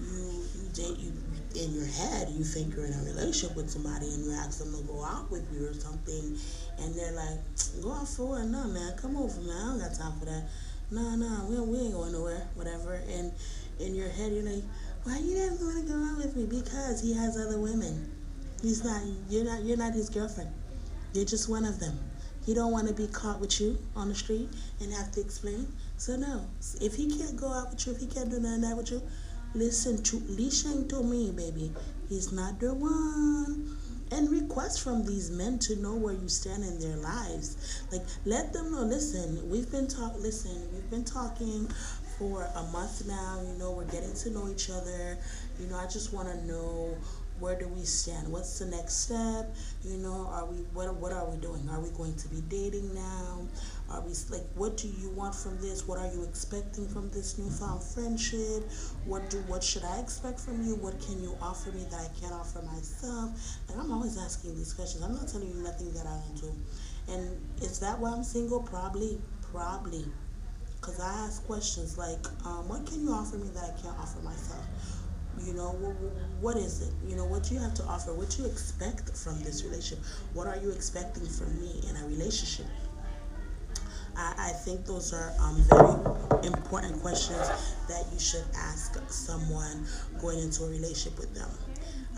you 0.00 0.44
you 0.54 0.68
date 0.74 0.98
you 0.98 1.12
in 1.54 1.72
your 1.74 1.86
head 1.86 2.28
you 2.30 2.44
think 2.44 2.74
you're 2.74 2.86
in 2.86 2.92
a 2.92 3.02
relationship 3.04 3.56
with 3.56 3.70
somebody 3.70 4.06
and 4.06 4.24
you 4.24 4.32
ask 4.32 4.58
them 4.58 4.74
to 4.74 4.82
go 4.82 5.04
out 5.04 5.30
with 5.30 5.46
you 5.52 5.68
or 5.68 5.74
something, 5.74 6.36
and 6.78 6.94
they're 6.94 7.12
like, 7.12 7.38
"Go 7.82 7.92
out 7.92 8.08
for 8.08 8.28
what? 8.28 8.44
No, 8.44 8.64
man, 8.68 8.96
come 8.96 9.16
over, 9.16 9.40
man. 9.40 9.56
I 9.56 9.64
don't 9.70 9.78
got 9.80 9.94
time 9.94 10.18
for 10.18 10.26
that." 10.26 10.44
no, 10.90 11.16
no, 11.16 11.46
we, 11.48 11.60
we 11.60 11.78
ain't 11.84 11.92
going 11.92 12.12
nowhere, 12.12 12.48
whatever. 12.54 12.94
And 13.08 13.32
in 13.78 13.94
your 13.94 14.08
head, 14.08 14.32
you're 14.32 14.42
like, 14.42 14.64
why 15.04 15.18
you 15.18 15.36
never 15.36 15.64
want 15.64 15.86
to 15.86 15.92
go 15.92 16.02
out 16.02 16.16
with 16.16 16.36
me? 16.36 16.46
Because 16.46 17.02
he 17.02 17.14
has 17.14 17.36
other 17.36 17.58
women. 17.58 18.10
He's 18.62 18.84
not, 18.84 19.02
you're 19.28 19.44
not, 19.44 19.64
you're 19.64 19.76
not 19.76 19.92
his 19.92 20.08
girlfriend. 20.08 20.50
You're 21.12 21.24
just 21.24 21.48
one 21.48 21.64
of 21.64 21.78
them. 21.78 21.98
He 22.44 22.54
don't 22.54 22.72
want 22.72 22.88
to 22.88 22.94
be 22.94 23.06
caught 23.08 23.40
with 23.40 23.60
you 23.60 23.78
on 23.94 24.08
the 24.08 24.14
street 24.14 24.48
and 24.80 24.92
have 24.92 25.12
to 25.12 25.20
explain. 25.20 25.70
So 25.98 26.16
no, 26.16 26.46
if 26.80 26.94
he 26.94 27.18
can't 27.18 27.36
go 27.36 27.52
out 27.52 27.70
with 27.70 27.86
you, 27.86 27.92
if 27.92 28.00
he 28.00 28.06
can't 28.06 28.30
do 28.30 28.40
nothing 28.40 28.62
that 28.62 28.76
with 28.76 28.90
you, 28.90 29.02
listen 29.54 30.02
to, 30.04 30.16
listen 30.28 30.88
to 30.88 31.02
me, 31.02 31.30
baby. 31.30 31.72
He's 32.08 32.32
not 32.32 32.60
the 32.60 32.74
one 32.74 33.76
and 34.10 34.30
request 34.30 34.82
from 34.82 35.04
these 35.04 35.30
men 35.30 35.58
to 35.58 35.76
know 35.76 35.94
where 35.94 36.14
you 36.14 36.28
stand 36.28 36.64
in 36.64 36.78
their 36.80 36.96
lives. 36.96 37.82
Like 37.92 38.02
let 38.24 38.52
them 38.52 38.72
know, 38.72 38.82
listen, 38.82 39.48
we've 39.50 39.70
been 39.70 39.86
talk 39.86 40.14
listen, 40.18 40.68
we've 40.72 40.90
been 40.90 41.04
talking 41.04 41.68
for 42.18 42.48
a 42.56 42.62
month 42.72 43.06
now, 43.06 43.40
you 43.46 43.58
know, 43.58 43.72
we're 43.72 43.84
getting 43.84 44.12
to 44.12 44.30
know 44.30 44.48
each 44.48 44.70
other. 44.70 45.18
You 45.60 45.66
know, 45.66 45.76
I 45.76 45.86
just 45.86 46.12
wanna 46.12 46.40
know 46.44 46.96
where 47.40 47.58
do 47.58 47.68
we 47.68 47.84
stand? 47.84 48.30
What's 48.30 48.58
the 48.58 48.66
next 48.66 49.04
step? 49.04 49.54
You 49.82 49.96
know, 49.98 50.28
are 50.32 50.44
we 50.46 50.58
what 50.74 50.94
what 50.96 51.12
are 51.12 51.28
we 51.28 51.36
doing? 51.38 51.68
Are 51.70 51.80
we 51.80 51.90
going 51.90 52.14
to 52.16 52.28
be 52.28 52.40
dating 52.48 52.94
now? 52.94 53.46
Are 53.90 54.00
we 54.00 54.12
like 54.30 54.46
what 54.54 54.76
do 54.76 54.88
you 54.88 55.10
want 55.10 55.34
from 55.34 55.60
this? 55.60 55.86
What 55.86 55.98
are 55.98 56.06
you 56.12 56.24
expecting 56.24 56.88
from 56.88 57.10
this 57.10 57.38
newfound 57.38 57.82
friendship? 57.82 58.70
What 59.04 59.30
do 59.30 59.38
what 59.46 59.62
should 59.62 59.84
I 59.84 59.98
expect 59.98 60.40
from 60.40 60.64
you? 60.66 60.74
What 60.76 61.00
can 61.00 61.22
you 61.22 61.36
offer 61.40 61.70
me 61.70 61.84
that 61.90 62.00
I 62.00 62.20
can't 62.20 62.32
offer 62.32 62.62
myself? 62.62 63.30
Like 63.68 63.78
I'm 63.78 63.92
always 63.92 64.18
asking 64.18 64.56
these 64.56 64.72
questions. 64.72 65.02
I'm 65.02 65.14
not 65.14 65.28
telling 65.28 65.48
you 65.48 65.62
nothing 65.62 65.92
that 65.92 66.06
I 66.06 66.18
don't 66.26 66.40
do. 66.40 66.52
And 67.12 67.40
is 67.62 67.78
that 67.80 67.98
why 67.98 68.10
I'm 68.10 68.24
single? 68.24 68.60
Probably, 68.60 69.18
probably. 69.52 70.04
Cause 70.80 71.00
I 71.00 71.26
ask 71.26 71.44
questions 71.44 71.98
like, 71.98 72.24
um, 72.46 72.68
what 72.68 72.86
can 72.86 73.02
you 73.02 73.10
offer 73.10 73.36
me 73.36 73.48
that 73.52 73.64
I 73.64 73.82
can't 73.82 73.98
offer 73.98 74.20
myself? 74.20 74.64
You 75.46 75.54
know, 75.54 75.70
what 76.40 76.56
is 76.56 76.82
it? 76.82 76.92
You 77.08 77.16
know, 77.16 77.24
what 77.24 77.50
you 77.50 77.58
have 77.58 77.74
to 77.74 77.84
offer? 77.84 78.12
What 78.12 78.38
you 78.38 78.46
expect 78.46 79.16
from 79.16 79.42
this 79.42 79.64
relationship? 79.64 80.04
What 80.34 80.46
are 80.46 80.56
you 80.56 80.70
expecting 80.70 81.26
from 81.26 81.58
me 81.60 81.80
in 81.88 81.96
a 81.96 82.06
relationship? 82.06 82.66
I, 84.16 84.34
I 84.38 84.48
think 84.50 84.84
those 84.84 85.12
are 85.14 85.32
um, 85.40 85.62
very 85.70 86.46
important 86.46 87.00
questions 87.00 87.48
that 87.88 88.04
you 88.12 88.18
should 88.18 88.44
ask 88.56 88.98
someone 89.10 89.86
going 90.20 90.40
into 90.40 90.64
a 90.64 90.68
relationship 90.68 91.18
with 91.18 91.34
them. 91.34 91.48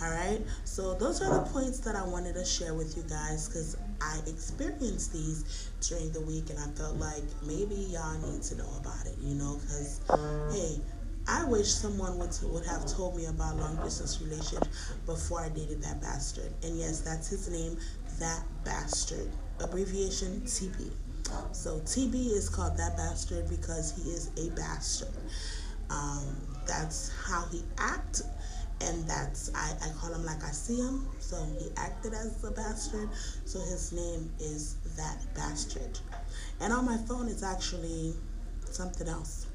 All 0.02 0.10
right, 0.10 0.40
so 0.64 0.94
those 0.94 1.20
are 1.20 1.28
the 1.28 1.50
points 1.50 1.78
that 1.80 1.94
I 1.94 2.02
wanted 2.02 2.34
to 2.34 2.44
share 2.44 2.72
with 2.72 2.96
you 2.96 3.02
guys 3.02 3.48
because 3.48 3.76
I 4.00 4.18
experienced 4.26 5.12
these 5.12 5.70
during 5.82 6.10
the 6.12 6.22
week 6.22 6.48
and 6.48 6.58
I 6.58 6.68
felt 6.68 6.96
like 6.96 7.22
maybe 7.46 7.74
y'all 7.74 8.16
need 8.26 8.42
to 8.44 8.56
know 8.56 8.70
about 8.80 9.04
it, 9.04 9.16
you 9.20 9.34
know, 9.34 9.60
because 9.60 10.00
hey, 10.54 10.80
I 11.28 11.44
wish 11.44 11.68
someone 11.68 12.18
would, 12.18 12.36
would 12.42 12.66
have 12.66 12.86
told 12.86 13.16
me 13.16 13.26
about 13.26 13.56
long 13.56 13.76
distance 13.76 14.20
relationships 14.20 14.92
before 15.06 15.40
I 15.40 15.48
dated 15.48 15.82
that 15.82 16.00
bastard. 16.00 16.52
And 16.62 16.78
yes, 16.78 17.00
that's 17.00 17.28
his 17.28 17.48
name, 17.48 17.78
that 18.18 18.42
bastard. 18.64 19.30
Abbreviation 19.62 20.40
TB. 20.42 20.90
So 21.52 21.78
TB 21.80 22.32
is 22.32 22.48
called 22.48 22.76
that 22.78 22.96
bastard 22.96 23.48
because 23.48 23.94
he 23.96 24.10
is 24.10 24.30
a 24.36 24.50
bastard. 24.56 25.08
Um, 25.90 26.24
that's 26.66 27.10
how 27.26 27.44
he 27.50 27.62
act, 27.78 28.22
and 28.80 29.06
that's 29.08 29.50
I, 29.54 29.72
I 29.82 29.90
call 30.00 30.12
him 30.12 30.24
like 30.24 30.42
I 30.42 30.50
see 30.50 30.76
him. 30.76 31.06
So 31.18 31.36
he 31.58 31.68
acted 31.76 32.14
as 32.14 32.42
a 32.44 32.50
bastard. 32.50 33.08
So 33.44 33.60
his 33.60 33.92
name 33.92 34.32
is 34.40 34.76
that 34.96 35.18
bastard. 35.34 35.98
And 36.60 36.72
on 36.72 36.84
my 36.84 36.96
phone, 36.96 37.28
it's 37.28 37.42
actually 37.42 38.14
something 38.70 39.08
else 39.08 39.46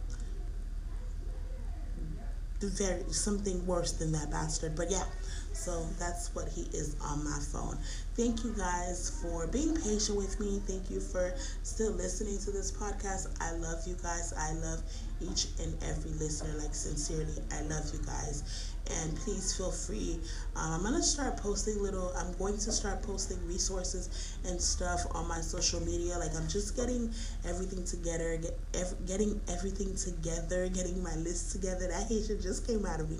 very 2.69 3.04
something 3.12 3.65
worse 3.65 3.91
than 3.93 4.12
that 4.13 4.32
bastard. 4.32 4.75
But 4.75 4.91
yeah, 4.91 5.06
so 5.54 5.86
that's 5.99 6.34
what 6.36 6.47
he 6.49 6.62
is 6.78 6.95
on 7.01 7.23
my 7.23 7.39
phone. 7.51 7.78
Thank 8.15 8.43
you 8.43 8.54
guys 8.58 9.10
for 9.21 9.47
being 9.47 9.75
patient 9.75 10.17
with 10.17 10.39
me. 10.39 10.62
Thank 10.67 10.89
you 10.89 10.99
for 10.99 11.34
still 11.63 11.91
listening 11.91 12.38
to 12.39 12.51
this 12.51 12.71
podcast. 12.71 13.28
I 13.41 13.51
love 13.54 13.86
you 13.88 13.95
guys. 14.01 14.34
I 14.38 14.54
love 14.54 14.82
each 15.21 15.47
and 15.62 15.73
every 15.84 16.12
listener. 16.12 16.54
Like 16.60 16.75
sincerely, 16.75 17.41
I 17.51 17.62
love 17.63 17.86
you 17.93 17.99
guys 18.06 18.73
and 18.91 19.15
please 19.17 19.56
feel 19.56 19.71
free. 19.71 20.19
Um, 20.56 20.74
I'm 20.74 20.84
gonna 20.84 21.04
start 21.04 21.38
posting 21.38 21.82
little. 21.82 22.12
I'm 22.17 22.34
going 22.38 22.58
to 22.58 22.71
start 22.71 23.02
posting 23.04 23.38
resources 23.48 24.38
and 24.45 24.62
stuff 24.62 25.06
on 25.12 25.28
my 25.28 25.41
social 25.41 25.80
media. 25.82 26.17
Like 26.17 26.36
I'm 26.36 26.48
just 26.48 26.76
getting 26.76 27.12
everything 27.48 27.84
together, 27.84 28.38
get 28.38 28.58
ev- 28.74 29.08
getting 29.08 29.41
everything 29.50 29.95
together, 29.95 30.69
getting 30.69 31.02
my 31.04 31.15
list 31.15 31.52
together. 31.52 31.88
That 31.88 32.08
Haitian 32.08 32.41
just 32.41 32.67
came 32.67 32.86
out 32.86 33.00
of 33.00 33.10
me. 33.10 33.19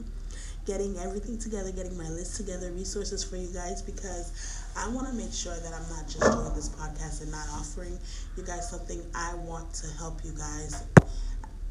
Getting 0.66 0.98
everything 0.98 1.38
together, 1.38 1.72
getting 1.72 1.96
my 1.96 2.10
list 2.10 2.38
together, 2.38 2.72
resources 2.72 3.24
for 3.24 3.38
you 3.38 3.50
guys 3.54 3.84
because 3.84 4.66
I 4.76 4.90
want 4.90 5.08
to 5.08 5.14
make 5.14 5.32
sure 5.32 5.54
that 5.54 5.74
I'm 5.74 5.88
not 5.96 6.08
just 6.10 6.22
doing 6.22 6.56
this 6.56 6.70
podcast 6.70 7.22
and 7.22 7.30
not 7.32 7.46
offering 7.54 8.00
you 8.36 8.44
guys 8.44 8.72
something. 8.72 9.00
I 9.14 9.36
want 9.36 9.72
to 9.76 9.88
help 10.00 10.26
you 10.26 10.32
guys 10.32 10.84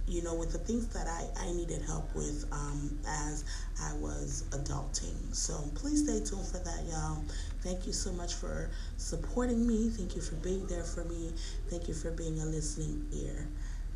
you 0.07 0.23
know, 0.23 0.35
with 0.35 0.53
the 0.53 0.59
things 0.59 0.87
that 0.88 1.07
I, 1.07 1.27
I 1.40 1.53
needed 1.53 1.83
help 1.83 2.14
with 2.14 2.45
um, 2.53 2.99
as 3.07 3.45
I 3.83 3.95
was 3.95 4.45
adulting. 4.51 5.35
So 5.35 5.55
please 5.75 6.05
stay 6.05 6.25
tuned 6.25 6.47
for 6.47 6.59
that, 6.59 6.85
y'all. 6.90 7.25
Thank 7.62 7.87
you 7.87 7.93
so 7.93 8.12
much 8.12 8.35
for 8.35 8.71
supporting 8.97 9.67
me. 9.67 9.88
Thank 9.90 10.14
you 10.14 10.23
for 10.23 10.35
being 10.37 10.67
there 10.67 10.85
for 10.85 11.05
me. 11.05 11.33
Thank 11.71 11.88
you 11.88 11.95
for 11.95 12.11
being 12.11 12.40
a 12.40 12.45
listening 12.45 13.07
ear. 13.12 13.49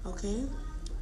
Okay? 0.07 0.45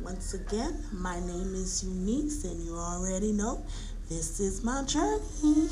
Once 0.01 0.35
again, 0.35 0.85
my 0.93 1.19
name 1.21 1.55
is 1.55 1.85
Eunice, 1.85 2.45
and 2.45 2.63
you 2.65 2.75
already 2.75 3.33
know 3.33 3.65
this 4.09 4.41
is 4.41 4.63
my 4.63 4.83
journey. 4.85 5.69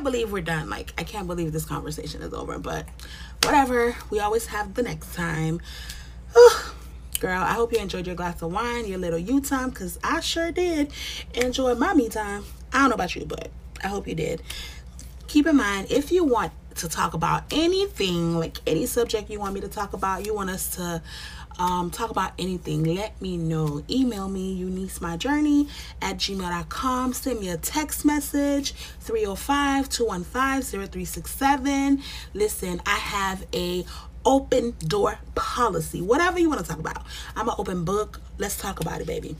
Can't 0.00 0.12
believe 0.12 0.32
we're 0.32 0.40
done. 0.40 0.70
Like, 0.70 0.94
I 0.96 1.04
can't 1.04 1.26
believe 1.26 1.52
this 1.52 1.66
conversation 1.66 2.22
is 2.22 2.32
over, 2.32 2.58
but 2.58 2.86
whatever. 3.42 3.94
We 4.08 4.18
always 4.18 4.46
have 4.46 4.72
the 4.72 4.82
next 4.82 5.14
time. 5.14 5.60
Girl, 7.20 7.42
I 7.42 7.52
hope 7.52 7.70
you 7.74 7.78
enjoyed 7.80 8.06
your 8.06 8.16
glass 8.16 8.40
of 8.40 8.50
wine, 8.50 8.86
your 8.86 8.96
little 8.96 9.18
you 9.18 9.42
time, 9.42 9.68
because 9.68 9.98
I 10.02 10.20
sure 10.20 10.52
did 10.52 10.90
enjoy 11.34 11.74
my 11.74 11.92
me 11.92 12.08
time. 12.08 12.44
I 12.72 12.78
don't 12.78 12.88
know 12.88 12.94
about 12.94 13.14
you, 13.14 13.26
but 13.26 13.50
I 13.84 13.88
hope 13.88 14.08
you 14.08 14.14
did. 14.14 14.40
Keep 15.28 15.48
in 15.48 15.56
mind, 15.56 15.88
if 15.90 16.10
you 16.10 16.24
want 16.24 16.52
to 16.76 16.88
talk 16.88 17.12
about 17.12 17.42
anything, 17.50 18.38
like 18.38 18.56
any 18.66 18.86
subject 18.86 19.28
you 19.28 19.38
want 19.38 19.52
me 19.52 19.60
to 19.60 19.68
talk 19.68 19.92
about, 19.92 20.24
you 20.24 20.32
want 20.32 20.48
us 20.48 20.76
to 20.76 21.02
um, 21.60 21.90
talk 21.90 22.10
about 22.10 22.32
anything, 22.38 22.84
let 22.84 23.20
me 23.20 23.36
know. 23.36 23.84
Email 23.90 24.30
me, 24.30 24.54
Eunice 24.54 24.98
My 25.02 25.18
Journey 25.18 25.68
at 26.00 26.16
gmail.com. 26.16 27.12
Send 27.12 27.38
me 27.38 27.50
a 27.50 27.58
text 27.58 28.06
message, 28.06 28.72
305 29.00 29.90
215 29.90 30.62
0367. 30.62 32.02
Listen, 32.32 32.80
I 32.86 32.96
have 32.96 33.46
a 33.54 33.84
open 34.24 34.74
door 34.78 35.18
policy. 35.34 36.00
Whatever 36.00 36.38
you 36.38 36.48
want 36.48 36.62
to 36.62 36.66
talk 36.66 36.78
about. 36.78 37.04
I'm 37.36 37.48
an 37.48 37.54
open 37.58 37.84
book. 37.84 38.20
Let's 38.38 38.56
talk 38.56 38.80
about 38.80 39.02
it, 39.02 39.06
baby. 39.06 39.36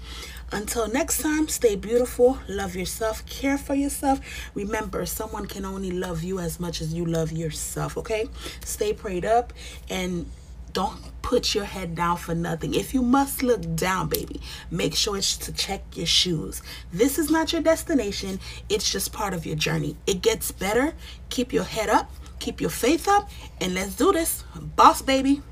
Until 0.52 0.88
next 0.88 1.22
time, 1.22 1.48
stay 1.48 1.76
beautiful, 1.76 2.38
love 2.48 2.74
yourself, 2.74 3.24
care 3.24 3.56
for 3.56 3.74
yourself. 3.74 4.20
Remember, 4.54 5.06
someone 5.06 5.46
can 5.46 5.64
only 5.64 5.90
love 5.90 6.22
you 6.22 6.38
as 6.38 6.58
much 6.58 6.80
as 6.80 6.92
you 6.92 7.06
love 7.06 7.30
yourself, 7.32 7.96
okay? 7.96 8.28
Stay 8.64 8.92
prayed 8.92 9.24
up 9.24 9.52
and 9.88 10.26
don't 10.72 11.00
put 11.22 11.54
your 11.54 11.64
head 11.64 11.94
down 11.94 12.16
for 12.16 12.34
nothing. 12.34 12.74
If 12.74 12.92
you 12.92 13.02
must 13.02 13.42
look 13.42 13.62
down, 13.76 14.08
baby, 14.08 14.40
make 14.70 14.94
sure 14.94 15.16
it's 15.16 15.36
to 15.38 15.52
check 15.52 15.82
your 15.96 16.06
shoes. 16.06 16.62
This 16.92 17.18
is 17.18 17.30
not 17.30 17.52
your 17.52 17.62
destination, 17.62 18.40
it's 18.68 18.90
just 18.90 19.12
part 19.12 19.34
of 19.34 19.46
your 19.46 19.56
journey. 19.56 19.96
It 20.06 20.22
gets 20.22 20.50
better. 20.52 20.94
Keep 21.28 21.52
your 21.52 21.64
head 21.64 21.88
up, 21.88 22.10
keep 22.40 22.60
your 22.60 22.70
faith 22.70 23.06
up, 23.06 23.30
and 23.60 23.74
let's 23.74 23.94
do 23.94 24.12
this. 24.12 24.44
Boss, 24.76 25.02
baby. 25.02 25.42